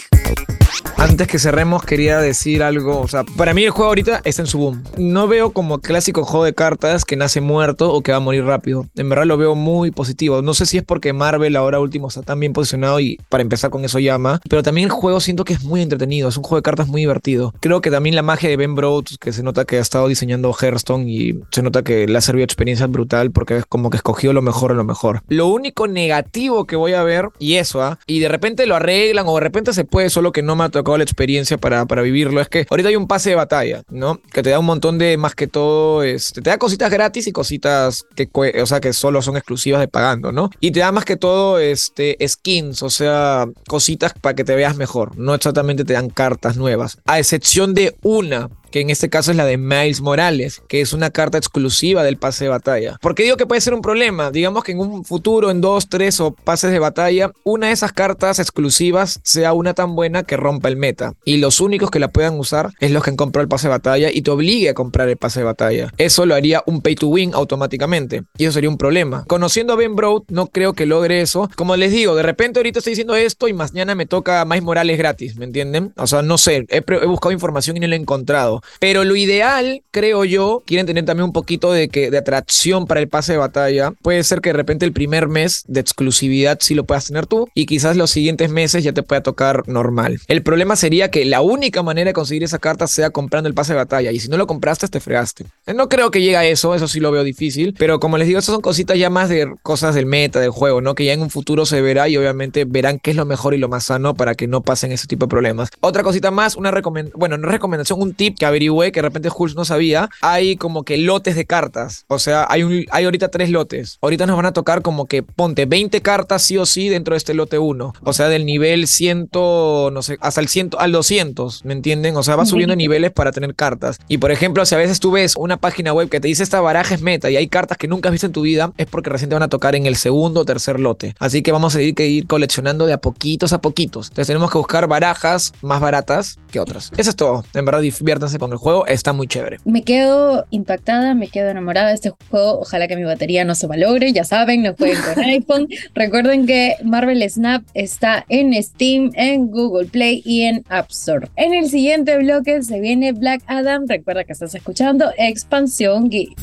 Antes 0.97 1.27
que 1.27 1.39
cerremos, 1.39 1.83
quería 1.83 2.19
decir 2.19 2.63
algo. 2.63 3.01
O 3.01 3.07
sea, 3.07 3.23
para 3.23 3.53
mí 3.53 3.63
el 3.63 3.71
juego 3.71 3.89
ahorita 3.89 4.21
está 4.23 4.41
en 4.41 4.47
su 4.47 4.57
boom. 4.57 4.83
No 4.97 5.27
veo 5.27 5.51
como 5.51 5.79
clásico 5.79 6.23
juego 6.23 6.45
de 6.45 6.53
cartas 6.53 7.05
que 7.05 7.15
nace 7.15 7.41
muerto 7.41 7.93
o 7.93 8.01
que 8.01 8.11
va 8.11 8.17
a 8.17 8.21
morir 8.21 8.45
rápido. 8.45 8.87
En 8.95 9.09
verdad 9.09 9.25
lo 9.25 9.37
veo 9.37 9.55
muy 9.55 9.91
positivo. 9.91 10.41
No 10.41 10.53
sé 10.53 10.65
si 10.65 10.77
es 10.77 10.83
porque 10.83 11.13
Marvel 11.13 11.55
ahora 11.57 11.79
último 11.79 12.07
está 12.07 12.21
tan 12.21 12.39
bien 12.39 12.53
posicionado 12.53 12.99
y 12.99 13.19
para 13.29 13.41
empezar 13.41 13.69
con 13.69 13.83
eso 13.83 13.99
llama. 13.99 14.39
Pero 14.49 14.63
también 14.63 14.85
el 14.85 14.91
juego 14.91 15.19
siento 15.19 15.43
que 15.43 15.53
es 15.53 15.63
muy 15.63 15.81
entretenido. 15.81 16.29
Es 16.29 16.37
un 16.37 16.43
juego 16.43 16.57
de 16.57 16.63
cartas 16.63 16.87
muy 16.87 17.01
divertido. 17.01 17.53
Creo 17.59 17.81
que 17.81 17.91
también 17.91 18.15
la 18.15 18.23
magia 18.23 18.49
de 18.49 18.57
Ben 18.57 18.75
Broad, 18.75 19.05
que 19.19 19.33
se 19.33 19.43
nota 19.43 19.65
que 19.65 19.77
ha 19.77 19.81
estado 19.81 20.07
diseñando 20.07 20.53
Hearthstone 20.53 21.09
y 21.09 21.39
se 21.51 21.61
nota 21.61 21.83
que 21.83 22.07
le 22.07 22.17
ha 22.17 22.21
servido 22.21 22.45
experiencia 22.45 22.87
brutal 22.87 23.31
porque 23.31 23.57
es 23.57 23.65
como 23.65 23.89
que 23.89 23.97
escogió 23.97 24.33
lo 24.33 24.41
mejor 24.41 24.71
de 24.71 24.77
lo 24.77 24.83
mejor. 24.83 25.23
Lo 25.27 25.47
único 25.47 25.87
negativo 25.87 26.65
que 26.65 26.75
voy 26.75 26.93
a 26.93 27.03
ver, 27.03 27.29
y 27.37 27.55
eso, 27.55 27.81
¿ah? 27.81 27.99
Y 28.07 28.19
de 28.19 28.29
repente 28.29 28.65
lo 28.65 28.75
arreglan 28.75 29.25
o 29.27 29.35
de 29.35 29.41
repente 29.41 29.73
se 29.73 29.83
puede, 29.83 30.09
solo 30.09 30.31
que 30.31 30.41
no 30.41 30.55
me 30.55 30.63
ha 30.63 30.69
tocado 30.69 30.84
tocado 30.85 30.97
la 30.99 31.03
experiencia 31.03 31.57
para, 31.57 31.85
para 31.85 32.03
vivirlo, 32.03 32.39
es 32.39 32.47
que 32.47 32.65
ahorita 32.69 32.89
hay 32.89 32.95
un 32.95 33.07
pase 33.07 33.31
de 33.31 33.35
batalla, 33.35 33.81
¿no? 33.89 34.21
Que 34.31 34.43
te 34.43 34.51
da 34.51 34.59
un 34.59 34.65
montón 34.65 34.97
de, 34.99 35.17
más 35.17 35.33
que 35.33 35.47
todo, 35.47 36.03
este, 36.03 36.41
te 36.41 36.49
da 36.51 36.57
cositas 36.57 36.91
gratis 36.91 37.27
y 37.27 37.31
cositas 37.31 38.03
que, 38.15 38.29
o 38.61 38.65
sea, 38.65 38.79
que 38.79 38.93
solo 38.93 39.21
son 39.21 39.35
exclusivas 39.35 39.81
de 39.81 39.87
pagando, 39.87 40.31
¿no? 40.31 40.51
Y 40.59 40.71
te 40.71 40.79
da 40.81 40.91
más 40.91 41.03
que 41.03 41.17
todo, 41.17 41.59
este, 41.59 42.17
skins, 42.27 42.83
o 42.83 42.89
sea, 42.89 43.47
cositas 43.67 44.13
para 44.13 44.35
que 44.35 44.43
te 44.43 44.55
veas 44.55 44.77
mejor. 44.77 45.17
No 45.17 45.33
exactamente 45.33 45.83
te 45.83 45.93
dan 45.93 46.09
cartas 46.09 46.55
nuevas, 46.55 46.99
a 47.05 47.17
excepción 47.17 47.73
de 47.73 47.95
una 48.03 48.49
que 48.75 48.81
en 48.81 48.89
este 48.89 49.09
caso 49.09 49.31
es 49.31 49.37
la 49.37 49.45
de 49.45 49.57
Miles 49.57 50.01
Morales, 50.01 50.61
que 50.67 50.81
es 50.81 50.91
una 50.91 51.09
carta 51.09 51.37
exclusiva 51.37 52.03
del 52.03 52.17
pase 52.17 52.43
de 52.43 52.49
batalla. 52.49 52.97
Porque 52.99 53.23
digo 53.23 53.37
que 53.37 53.45
puede 53.45 53.61
ser 53.61 53.73
un 53.73 53.81
problema. 53.81 54.31
Digamos 54.31 54.65
que 54.65 54.73
en 54.73 54.79
un 54.79 55.05
futuro, 55.05 55.49
en 55.49 55.61
dos, 55.61 55.87
tres 55.87 56.19
o 56.19 56.31
pases 56.31 56.73
de 56.73 56.79
batalla, 56.79 57.31
una 57.45 57.67
de 57.67 57.71
esas 57.71 57.93
cartas 57.93 58.37
exclusivas 58.37 59.21
sea 59.23 59.53
una 59.53 59.75
tan 59.75 59.95
buena 59.95 60.23
que 60.23 60.35
rompa 60.35 60.67
el 60.67 60.75
meta. 60.75 61.13
Y 61.23 61.37
los 61.37 61.61
únicos 61.61 61.89
que 61.89 61.99
la 61.99 62.09
puedan 62.09 62.37
usar 62.37 62.73
es 62.81 62.91
los 62.91 63.01
que 63.01 63.11
han 63.11 63.15
comprado 63.15 63.43
el 63.43 63.47
pase 63.47 63.67
de 63.67 63.75
batalla 63.75 64.09
y 64.11 64.23
te 64.23 64.31
obligue 64.31 64.67
a 64.67 64.73
comprar 64.73 65.07
el 65.07 65.15
pase 65.15 65.39
de 65.39 65.45
batalla. 65.45 65.93
Eso 65.97 66.25
lo 66.25 66.35
haría 66.35 66.61
un 66.65 66.81
pay 66.81 66.95
to 66.95 67.07
win 67.07 67.33
automáticamente. 67.33 68.23
Y 68.37 68.43
eso 68.43 68.55
sería 68.55 68.69
un 68.69 68.77
problema. 68.77 69.23
Conociendo 69.25 69.71
a 69.71 69.77
Ben 69.77 69.95
Broad, 69.95 70.23
no 70.27 70.47
creo 70.47 70.73
que 70.73 70.85
logre 70.85 71.21
eso. 71.21 71.49
Como 71.55 71.77
les 71.77 71.93
digo, 71.93 72.13
de 72.13 72.23
repente 72.23 72.59
ahorita 72.59 72.79
estoy 72.79 72.91
diciendo 72.91 73.15
esto 73.15 73.47
y 73.47 73.53
mañana 73.53 73.95
me 73.95 74.05
toca 74.05 74.43
Miles 74.43 74.63
Morales 74.63 74.97
gratis, 74.97 75.37
¿me 75.37 75.45
entienden? 75.45 75.93
O 75.95 76.07
sea, 76.07 76.23
no 76.23 76.37
sé, 76.37 76.65
he, 76.67 76.81
buscado 77.05 77.31
información 77.31 77.77
y 77.77 77.79
no 77.79 77.87
la 77.87 77.95
he 77.95 77.99
encontrado. 77.99 78.61
Pero 78.79 79.03
lo 79.03 79.15
ideal, 79.15 79.83
creo 79.91 80.25
yo, 80.25 80.63
quieren 80.65 80.85
tener 80.85 81.05
también 81.05 81.25
un 81.25 81.33
poquito 81.33 81.71
de, 81.71 81.89
que, 81.89 82.11
de 82.11 82.17
atracción 82.17 82.87
para 82.87 82.99
el 82.99 83.07
pase 83.07 83.33
de 83.33 83.37
batalla. 83.37 83.91
Puede 84.01 84.23
ser 84.23 84.41
que 84.41 84.49
de 84.49 84.53
repente 84.53 84.85
el 84.85 84.93
primer 84.93 85.27
mes 85.27 85.63
de 85.67 85.79
exclusividad 85.79 86.57
sí 86.61 86.75
lo 86.75 86.85
puedas 86.85 87.05
tener 87.07 87.25
tú 87.25 87.47
y 87.53 87.65
quizás 87.65 87.97
los 87.97 88.11
siguientes 88.11 88.49
meses 88.49 88.83
ya 88.83 88.93
te 88.93 89.03
pueda 89.03 89.21
tocar 89.21 89.67
normal. 89.67 90.19
El 90.27 90.43
problema 90.43 90.75
sería 90.75 91.11
que 91.11 91.25
la 91.25 91.41
única 91.41 91.83
manera 91.83 92.09
de 92.09 92.13
conseguir 92.13 92.43
esa 92.43 92.59
carta 92.59 92.87
sea 92.87 93.09
comprando 93.09 93.47
el 93.47 93.53
pase 93.53 93.73
de 93.73 93.77
batalla 93.77 94.11
y 94.11 94.19
si 94.19 94.29
no 94.29 94.37
lo 94.37 94.47
compraste 94.47 94.87
te 94.87 94.99
fregaste. 94.99 95.45
No 95.73 95.89
creo 95.89 96.11
que 96.11 96.21
llegue 96.21 96.37
a 96.37 96.45
eso, 96.45 96.75
eso 96.75 96.87
sí 96.87 96.99
lo 96.99 97.11
veo 97.11 97.23
difícil, 97.23 97.75
pero 97.77 97.99
como 97.99 98.17
les 98.17 98.27
digo, 98.27 98.39
esas 98.39 98.53
son 98.53 98.61
cositas 98.61 98.97
ya 98.97 99.09
más 99.09 99.29
de 99.29 99.51
cosas 99.63 99.95
del 99.95 100.05
meta, 100.05 100.39
del 100.39 100.51
juego, 100.51 100.81
¿no? 100.81 100.95
Que 100.95 101.05
ya 101.05 101.13
en 101.13 101.21
un 101.21 101.29
futuro 101.29 101.65
se 101.65 101.81
verá 101.81 102.07
y 102.07 102.17
obviamente 102.17 102.65
verán 102.65 102.99
qué 102.99 103.11
es 103.11 103.17
lo 103.17 103.25
mejor 103.25 103.53
y 103.53 103.57
lo 103.57 103.69
más 103.69 103.85
sano 103.85 104.13
para 104.13 104.35
que 104.35 104.47
no 104.47 104.61
pasen 104.61 104.91
ese 104.91 105.07
tipo 105.07 105.25
de 105.25 105.29
problemas. 105.29 105.69
Otra 105.79 106.03
cosita 106.03 106.31
más, 106.31 106.55
una 106.55 106.71
recomendación, 106.71 107.19
bueno, 107.19 107.37
no 107.37 107.47
recomendación, 107.47 108.01
un 108.01 108.13
tip 108.13 108.37
que 108.37 108.45
averigüé 108.55 108.91
que 108.91 108.99
de 108.99 109.07
repente 109.07 109.29
Hulz 109.35 109.55
no 109.55 109.65
sabía, 109.65 110.09
hay 110.21 110.55
como 110.55 110.83
que 110.83 110.97
lotes 110.97 111.35
de 111.35 111.45
cartas, 111.45 112.05
o 112.07 112.19
sea, 112.19 112.47
hay, 112.49 112.63
un, 112.63 112.85
hay 112.91 113.05
ahorita 113.05 113.29
tres 113.29 113.49
lotes, 113.49 113.97
ahorita 114.01 114.25
nos 114.25 114.37
van 114.37 114.45
a 114.45 114.53
tocar 114.53 114.81
como 114.81 115.05
que 115.05 115.23
ponte 115.23 115.65
20 115.65 116.01
cartas 116.01 116.41
sí 116.41 116.57
o 116.57 116.65
sí 116.65 116.89
dentro 116.89 117.13
de 117.13 117.17
este 117.17 117.33
lote 117.33 117.59
1, 117.59 117.93
o 118.01 118.13
sea, 118.13 118.29
del 118.29 118.45
nivel 118.45 118.87
100, 118.87 119.29
no 119.33 120.01
sé, 120.01 120.17
hasta 120.21 120.41
el 120.41 120.47
100 120.47 120.71
al 120.77 120.91
200, 120.91 121.65
¿me 121.65 121.73
entienden? 121.73 122.15
O 122.15 122.23
sea, 122.23 122.35
va 122.35 122.45
subiendo 122.45 122.75
niveles 122.75 123.11
para 123.11 123.31
tener 123.31 123.55
cartas. 123.55 123.99
Y 124.07 124.17
por 124.17 124.31
ejemplo, 124.31 124.65
si 124.65 124.75
a 124.75 124.77
veces 124.77 124.99
tú 124.99 125.11
ves 125.11 125.35
una 125.37 125.57
página 125.57 125.93
web 125.93 126.09
que 126.09 126.19
te 126.19 126.27
dice 126.27 126.43
esta 126.43 126.61
baraja 126.61 126.95
es 126.95 127.01
meta 127.01 127.29
y 127.29 127.37
hay 127.37 127.47
cartas 127.47 127.77
que 127.77 127.87
nunca 127.87 128.09
has 128.09 128.13
visto 128.13 128.27
en 128.27 128.33
tu 128.33 128.41
vida, 128.41 128.71
es 128.77 128.87
porque 128.87 129.09
recién 129.09 129.29
te 129.29 129.35
van 129.35 129.43
a 129.43 129.49
tocar 129.49 129.75
en 129.75 129.85
el 129.85 129.95
segundo 129.95 130.41
o 130.41 130.45
tercer 130.45 130.79
lote. 130.79 131.15
Así 131.19 131.41
que 131.41 131.51
vamos 131.51 131.75
a 131.75 131.79
tener 131.79 131.93
que 131.93 132.07
ir 132.07 132.27
coleccionando 132.27 132.85
de 132.85 132.93
a 132.93 132.97
poquitos 132.99 133.53
a 133.53 133.59
poquitos. 133.59 134.07
Entonces 134.07 134.27
tenemos 134.27 134.51
que 134.51 134.57
buscar 134.57 134.87
barajas 134.87 135.53
más 135.61 135.81
baratas 135.81 136.39
que 136.51 136.59
otras. 136.59 136.91
Eso 136.97 137.09
es 137.09 137.15
todo. 137.15 137.43
En 137.53 137.65
verdad, 137.65 137.81
diviértanse 137.81 138.34
con 138.39 138.51
el 138.51 138.57
juego, 138.57 138.85
está 138.87 139.13
muy 139.13 139.27
chévere. 139.27 139.59
Me 139.65 139.83
quedo 139.83 140.45
impactada, 140.49 141.13
me 141.13 141.27
quedo 141.27 141.49
enamorada 141.49 141.89
de 141.89 141.95
este 141.95 142.13
juego. 142.29 142.59
Ojalá 142.59 142.87
que 142.87 142.95
mi 142.95 143.03
batería 143.03 143.45
no 143.45 143.55
se 143.55 143.67
malogre. 143.67 144.13
Ya 144.13 144.23
saben, 144.23 144.63
no 144.63 144.73
jueguen 144.75 145.01
con 145.01 145.23
iPhone. 145.23 145.67
Recuerden 145.93 146.45
que 146.45 146.75
Marvel 146.83 147.27
Snap 147.29 147.63
está 147.73 148.25
en 148.29 148.61
Steam, 148.61 149.11
en 149.15 149.47
Google 149.47 149.87
Play 149.87 150.21
y 150.25 150.43
en 150.43 150.63
App 150.69 150.91
Store. 150.91 151.27
En 151.35 151.53
el 151.53 151.69
siguiente 151.69 152.17
bloque 152.17 152.61
se 152.63 152.79
viene 152.79 153.11
Black 153.11 153.43
Adam. 153.47 153.85
Recuerda 153.87 154.23
que 154.23 154.33
estás 154.33 154.55
escuchando 154.55 155.11
Expansión 155.17 156.09
Geek. 156.09 156.37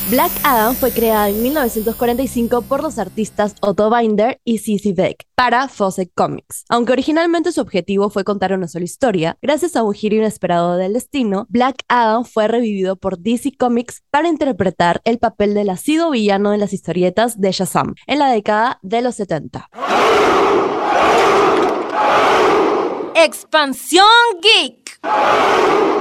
545. 0.09 0.11
Black 0.11 0.31
Adam 0.43 0.75
fue 0.75 0.91
creada 0.91 1.29
en 1.29 1.43
1945 1.43 2.63
por 2.63 2.81
los 2.81 2.97
artistas 2.97 3.55
Otto 3.61 3.89
Binder 3.95 4.39
y 4.43 4.57
Cissy 4.57 4.93
Beck 4.93 5.25
para 5.35 5.67
Fawcett 5.67 6.11
Comics. 6.15 6.65
Aunque 6.69 6.93
originalmente 6.93 7.51
su 7.51 7.61
objetivo 7.61 8.09
fue 8.09 8.23
contar 8.23 8.53
una 8.53 8.67
sola 8.67 8.85
historia, 8.85 9.37
gracias 9.41 9.75
a 9.75 9.83
un 9.83 9.93
giro 9.93 10.15
inesperado 10.15 10.77
del 10.77 10.93
destino, 10.93 11.45
Black 11.49 11.83
Adam 11.87 12.25
fue 12.25 12.47
revivido 12.47 12.95
por 12.95 13.19
DC 13.19 13.51
Comics 13.57 14.01
para 14.09 14.27
interpretar 14.27 15.01
el 15.03 15.19
papel 15.19 15.53
del 15.53 15.69
ácido 15.69 16.09
villano 16.11 16.51
de 16.51 16.57
las 16.57 16.73
historietas 16.73 17.39
de 17.39 17.51
Shazam 17.51 17.95
en 18.07 18.19
la 18.19 18.31
década 18.31 18.79
de 18.81 19.01
los 19.01 19.15
70. 19.15 19.69
Expansión 23.15 24.05
Geek. 24.41 25.98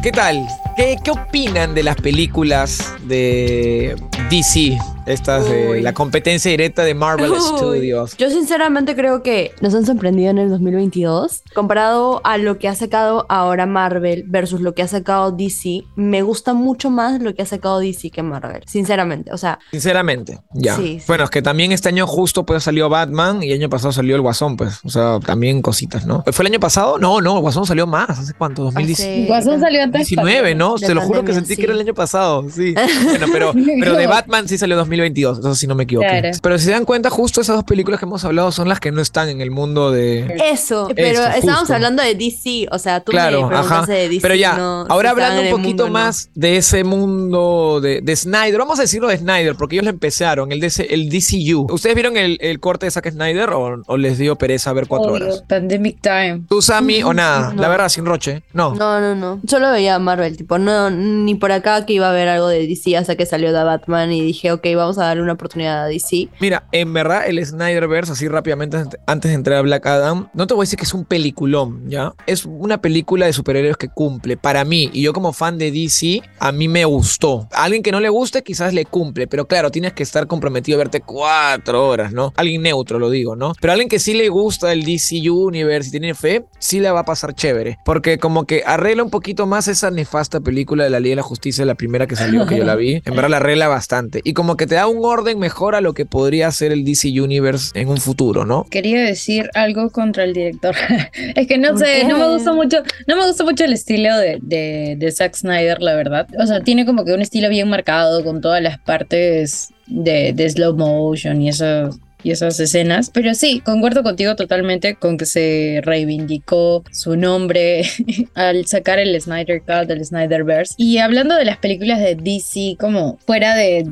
¿Qué 0.00 0.12
tal? 0.12 0.46
¿Qué, 0.76 0.96
qué 1.02 1.10
opinan 1.10 1.74
de 1.74 1.82
las 1.82 1.96
películas 1.96 2.94
de 3.02 3.96
DC? 4.30 4.78
Estas 5.06 5.48
de 5.48 5.68
Uy. 5.70 5.82
la 5.82 5.94
competencia 5.94 6.50
directa 6.50 6.82
de 6.82 6.94
Marvel 6.94 7.30
Uy, 7.32 7.38
Studios. 7.40 8.16
Yo 8.16 8.28
sinceramente 8.30 8.94
creo 8.96 9.22
que 9.22 9.52
nos 9.60 9.74
han 9.74 9.86
sorprendido 9.86 10.30
en 10.30 10.38
el 10.38 10.50
2022. 10.50 11.42
Comparado 11.54 12.20
a 12.24 12.38
lo 12.38 12.58
que 12.58 12.68
ha 12.68 12.74
sacado 12.74 13.24
ahora 13.28 13.66
Marvel 13.66 14.24
versus 14.26 14.60
lo 14.60 14.74
que 14.74 14.82
ha 14.82 14.88
sacado 14.88 15.30
DC, 15.32 15.84
me 15.94 16.22
gusta 16.22 16.54
mucho 16.54 16.90
más 16.90 17.20
lo 17.22 17.34
que 17.34 17.42
ha 17.42 17.46
sacado 17.46 17.78
DC 17.80 18.10
que 18.10 18.22
Marvel. 18.22 18.62
Sinceramente, 18.66 19.32
o 19.32 19.38
sea, 19.38 19.58
Sinceramente, 19.70 20.40
ya. 20.52 20.76
Sí, 20.76 20.98
sí. 20.98 21.04
Bueno, 21.06 21.24
es 21.24 21.30
que 21.30 21.42
también 21.42 21.72
este 21.72 21.88
año 21.88 22.06
justo 22.06 22.44
pues 22.44 22.64
salió 22.64 22.88
Batman 22.88 23.42
y 23.42 23.50
el 23.52 23.60
año 23.60 23.70
pasado 23.70 23.92
salió 23.92 24.16
el 24.16 24.22
Guasón, 24.22 24.56
pues. 24.56 24.80
O 24.84 24.88
sea, 24.88 25.20
también 25.20 25.62
cositas, 25.62 26.06
¿no? 26.06 26.24
¿Fue 26.32 26.42
el 26.44 26.52
año 26.52 26.60
pasado? 26.60 26.98
No, 26.98 27.20
no, 27.20 27.36
el 27.36 27.40
Guasón 27.42 27.64
salió 27.66 27.86
más. 27.86 28.10
¿Hace 28.10 28.34
cuánto? 28.34 28.64
2019, 28.64 29.14
hace- 29.14 29.26
Guasón 29.26 29.60
salió 29.60 29.82
antes. 29.82 30.08
19, 30.08 30.54
¿no? 30.54 30.74
Te 30.76 30.94
lo 30.94 31.00
juro 31.02 31.24
que 31.24 31.32
sentí 31.32 31.54
sí. 31.54 31.56
que 31.56 31.62
era 31.64 31.74
el 31.74 31.80
año 31.80 31.94
pasado, 31.94 32.44
sí. 32.50 32.74
Bueno, 33.04 33.26
pero, 33.32 33.52
pero 33.80 33.94
de 33.94 34.06
Batman 34.06 34.48
sí 34.48 34.58
salió 34.58 34.76
2022, 34.96 35.38
eso 35.38 35.54
sí 35.54 35.66
no 35.66 35.74
me 35.74 35.84
equivoqué. 35.84 36.08
Claro. 36.08 36.38
Pero 36.42 36.58
si 36.58 36.64
se 36.66 36.70
dan 36.72 36.84
cuenta, 36.84 37.10
justo 37.10 37.40
esas 37.40 37.56
dos 37.56 37.64
películas 37.64 38.00
que 38.00 38.06
hemos 38.06 38.24
hablado 38.24 38.52
son 38.52 38.68
las 38.68 38.80
que 38.80 38.92
no 38.92 39.00
están 39.00 39.28
en 39.28 39.40
el 39.40 39.50
mundo 39.50 39.90
de... 39.90 40.36
Eso, 40.52 40.88
pero 40.94 41.08
Eso, 41.20 41.22
estábamos 41.28 41.60
justo. 41.60 41.74
hablando 41.74 42.02
de 42.02 42.14
DC, 42.14 42.66
o 42.70 42.78
sea, 42.78 43.00
tú 43.00 43.12
Claro, 43.12 43.42
me 43.42 43.48
preguntaste 43.48 43.92
ajá. 43.92 43.92
de 43.92 44.08
DC. 44.08 44.20
Pero 44.22 44.34
ya, 44.34 44.56
no, 44.56 44.86
ahora 44.88 45.10
hablando 45.10 45.42
un 45.42 45.50
poquito 45.50 45.84
mundo, 45.84 45.86
no. 45.86 45.92
más 45.92 46.30
de 46.34 46.56
ese 46.56 46.84
mundo 46.84 47.80
de, 47.82 48.00
de 48.02 48.16
Snyder, 48.16 48.58
vamos 48.58 48.78
a 48.78 48.82
decirlo 48.82 49.08
de 49.08 49.18
Snyder, 49.18 49.54
porque 49.56 49.76
ellos 49.76 49.84
lo 49.84 49.90
empezaron, 49.90 50.52
el, 50.52 50.60
DC, 50.60 50.86
el 50.92 51.08
DCU. 51.08 51.66
¿Ustedes 51.72 51.94
vieron 51.94 52.16
el, 52.16 52.38
el 52.40 52.60
corte 52.60 52.86
de 52.86 52.90
Zack 52.90 53.10
Snyder 53.10 53.50
o, 53.50 53.82
o 53.86 53.96
les 53.96 54.18
dio 54.18 54.36
pereza 54.36 54.72
ver 54.72 54.86
cuatro 54.86 55.12
Obvio, 55.12 55.24
horas? 55.26 55.44
Pandemic 55.48 56.00
Time. 56.00 56.42
¿Tú, 56.48 56.62
Sammy, 56.62 57.02
o 57.02 57.12
nada? 57.14 57.52
No. 57.52 57.62
La 57.62 57.68
verdad, 57.68 57.88
sin 57.88 58.04
roche. 58.06 58.42
No. 58.52 58.74
No, 58.74 59.00
no, 59.00 59.14
no. 59.14 59.40
Solo 59.46 59.70
veía 59.72 59.98
Marvel, 59.98 60.36
tipo, 60.36 60.58
no, 60.58 60.90
ni 60.90 61.34
por 61.34 61.52
acá 61.52 61.84
que 61.86 61.94
iba 61.94 62.06
a 62.06 62.10
haber 62.10 62.28
algo 62.28 62.48
de 62.48 62.66
DC 62.66 62.96
hasta 62.96 63.16
que 63.16 63.26
salió 63.26 63.52
The 63.52 63.64
Batman 63.64 64.12
y 64.12 64.20
dije, 64.22 64.52
ok, 64.52 64.64
vamos 64.76 64.85
a 64.98 65.04
darle 65.06 65.22
una 65.22 65.32
oportunidad 65.32 65.84
a 65.84 65.86
DC. 65.86 66.28
Mira, 66.40 66.64
en 66.72 66.92
verdad, 66.92 67.26
el 67.26 67.44
Snyderverse, 67.44 68.12
así 68.12 68.28
rápidamente 68.28 68.76
antes- 69.06 69.30
de 69.30 69.34
entrar 69.34 69.58
a 69.58 69.62
Black 69.62 69.84
Adam, 69.86 70.28
no 70.34 70.46
te 70.46 70.54
voy 70.54 70.62
a 70.62 70.66
decir 70.66 70.78
que 70.78 70.84
es 70.84 70.94
un 70.94 71.04
peliculón, 71.04 71.88
¿ya? 71.90 72.12
Es 72.26 72.44
una 72.46 72.80
película 72.80 73.26
de 73.26 73.32
superhéroes 73.32 73.76
que 73.76 73.88
cumple. 73.88 74.36
Para 74.36 74.64
mí, 74.64 74.88
y 74.92 75.02
yo 75.02 75.12
como 75.12 75.32
fan 75.32 75.58
de 75.58 75.72
DC, 75.72 76.22
a 76.38 76.52
mí 76.52 76.68
me 76.68 76.84
gustó. 76.84 77.48
Alguien 77.52 77.82
que 77.82 77.90
no 77.90 77.98
le 78.00 78.08
guste, 78.08 78.42
quizás 78.42 78.72
le 78.72 78.84
cumple, 78.84 79.26
pero 79.26 79.46
claro, 79.46 79.70
tienes 79.70 79.92
que 79.94 80.02
estar 80.04 80.26
comprometido 80.26 80.76
a 80.76 80.78
verte 80.78 81.00
cuatro 81.00 81.88
horas, 81.88 82.12
¿no? 82.12 82.32
Alguien 82.36 82.62
neutro, 82.62 82.98
lo 82.98 83.10
digo, 83.10 83.34
¿no? 83.34 83.52
Pero 83.60 83.72
alguien 83.72 83.88
que 83.88 83.98
sí 83.98 84.14
le 84.14 84.28
gusta 84.28 84.72
el 84.72 84.84
DC 84.84 85.28
Universe 85.30 85.88
y 85.88 85.90
tiene 85.90 86.14
fe, 86.14 86.44
sí 86.58 86.78
la 86.78 86.92
va 86.92 87.00
a 87.00 87.04
pasar 87.04 87.34
chévere. 87.34 87.78
Porque 87.84 88.18
como 88.18 88.44
que 88.46 88.62
arregla 88.64 89.02
un 89.02 89.10
poquito 89.10 89.46
más 89.46 89.66
esa 89.66 89.90
nefasta 89.90 90.40
película 90.40 90.84
de 90.84 90.90
la 90.90 91.00
Ley 91.00 91.10
de 91.10 91.16
la 91.16 91.22
Justicia, 91.22 91.64
la 91.64 91.74
primera 91.74 92.06
que 92.06 92.14
salió, 92.16 92.46
que 92.46 92.58
yo 92.58 92.64
la 92.64 92.76
vi. 92.76 93.02
En 93.04 93.14
verdad 93.14 93.30
la 93.30 93.36
arregla 93.38 93.66
bastante. 93.68 94.20
Y 94.24 94.34
como 94.34 94.56
que 94.56 94.66
te 94.66 94.75
da 94.76 94.86
un 94.86 95.04
orden 95.04 95.38
mejor 95.38 95.74
a 95.74 95.80
lo 95.80 95.94
que 95.94 96.04
podría 96.04 96.50
ser 96.50 96.70
el 96.70 96.84
DC 96.84 97.08
Universe 97.20 97.78
en 97.78 97.88
un 97.88 97.96
futuro, 97.96 98.44
¿no? 98.44 98.64
Quería 98.70 99.02
decir 99.02 99.50
algo 99.54 99.90
contra 99.90 100.24
el 100.24 100.34
director. 100.34 100.74
es 101.34 101.46
que 101.46 101.56
no 101.56 101.70
¿Por 101.70 101.78
sé, 101.78 102.04
no 102.04 102.18
me 102.18 102.28
gusta 102.28 102.52
mucho, 102.52 102.82
no 103.06 103.16
me 103.16 103.26
gusta 103.26 103.44
mucho 103.44 103.64
el 103.64 103.72
estilo 103.72 104.16
de, 104.18 104.38
de, 104.42 104.96
de 104.98 105.12
Zack 105.12 105.34
Snyder, 105.34 105.80
la 105.80 105.94
verdad. 105.94 106.28
O 106.38 106.46
sea, 106.46 106.60
tiene 106.60 106.84
como 106.84 107.04
que 107.04 107.14
un 107.14 107.22
estilo 107.22 107.48
bien 107.48 107.68
marcado 107.70 108.22
con 108.22 108.40
todas 108.40 108.62
las 108.62 108.78
partes 108.78 109.72
de, 109.86 110.32
de 110.34 110.50
slow 110.50 110.76
motion 110.76 111.40
y 111.40 111.48
eso. 111.48 111.90
Y 112.26 112.32
esas 112.32 112.58
escenas. 112.58 113.10
Pero 113.10 113.34
sí, 113.34 113.60
concuerdo 113.64 114.02
contigo 114.02 114.34
totalmente 114.34 114.96
con 114.96 115.16
que 115.16 115.26
se 115.26 115.80
reivindicó 115.84 116.82
su 116.90 117.16
nombre 117.16 117.82
al 118.34 118.66
sacar 118.66 118.98
el 118.98 119.18
Snyder 119.20 119.60
Cut, 119.60 119.88
el 119.90 120.04
Snyderverse. 120.04 120.74
Y 120.76 120.98
hablando 120.98 121.36
de 121.36 121.44
las 121.44 121.58
películas 121.58 122.00
de 122.00 122.16
DC, 122.16 122.76
como 122.80 123.18
fuera 123.24 123.54
de, 123.54 123.84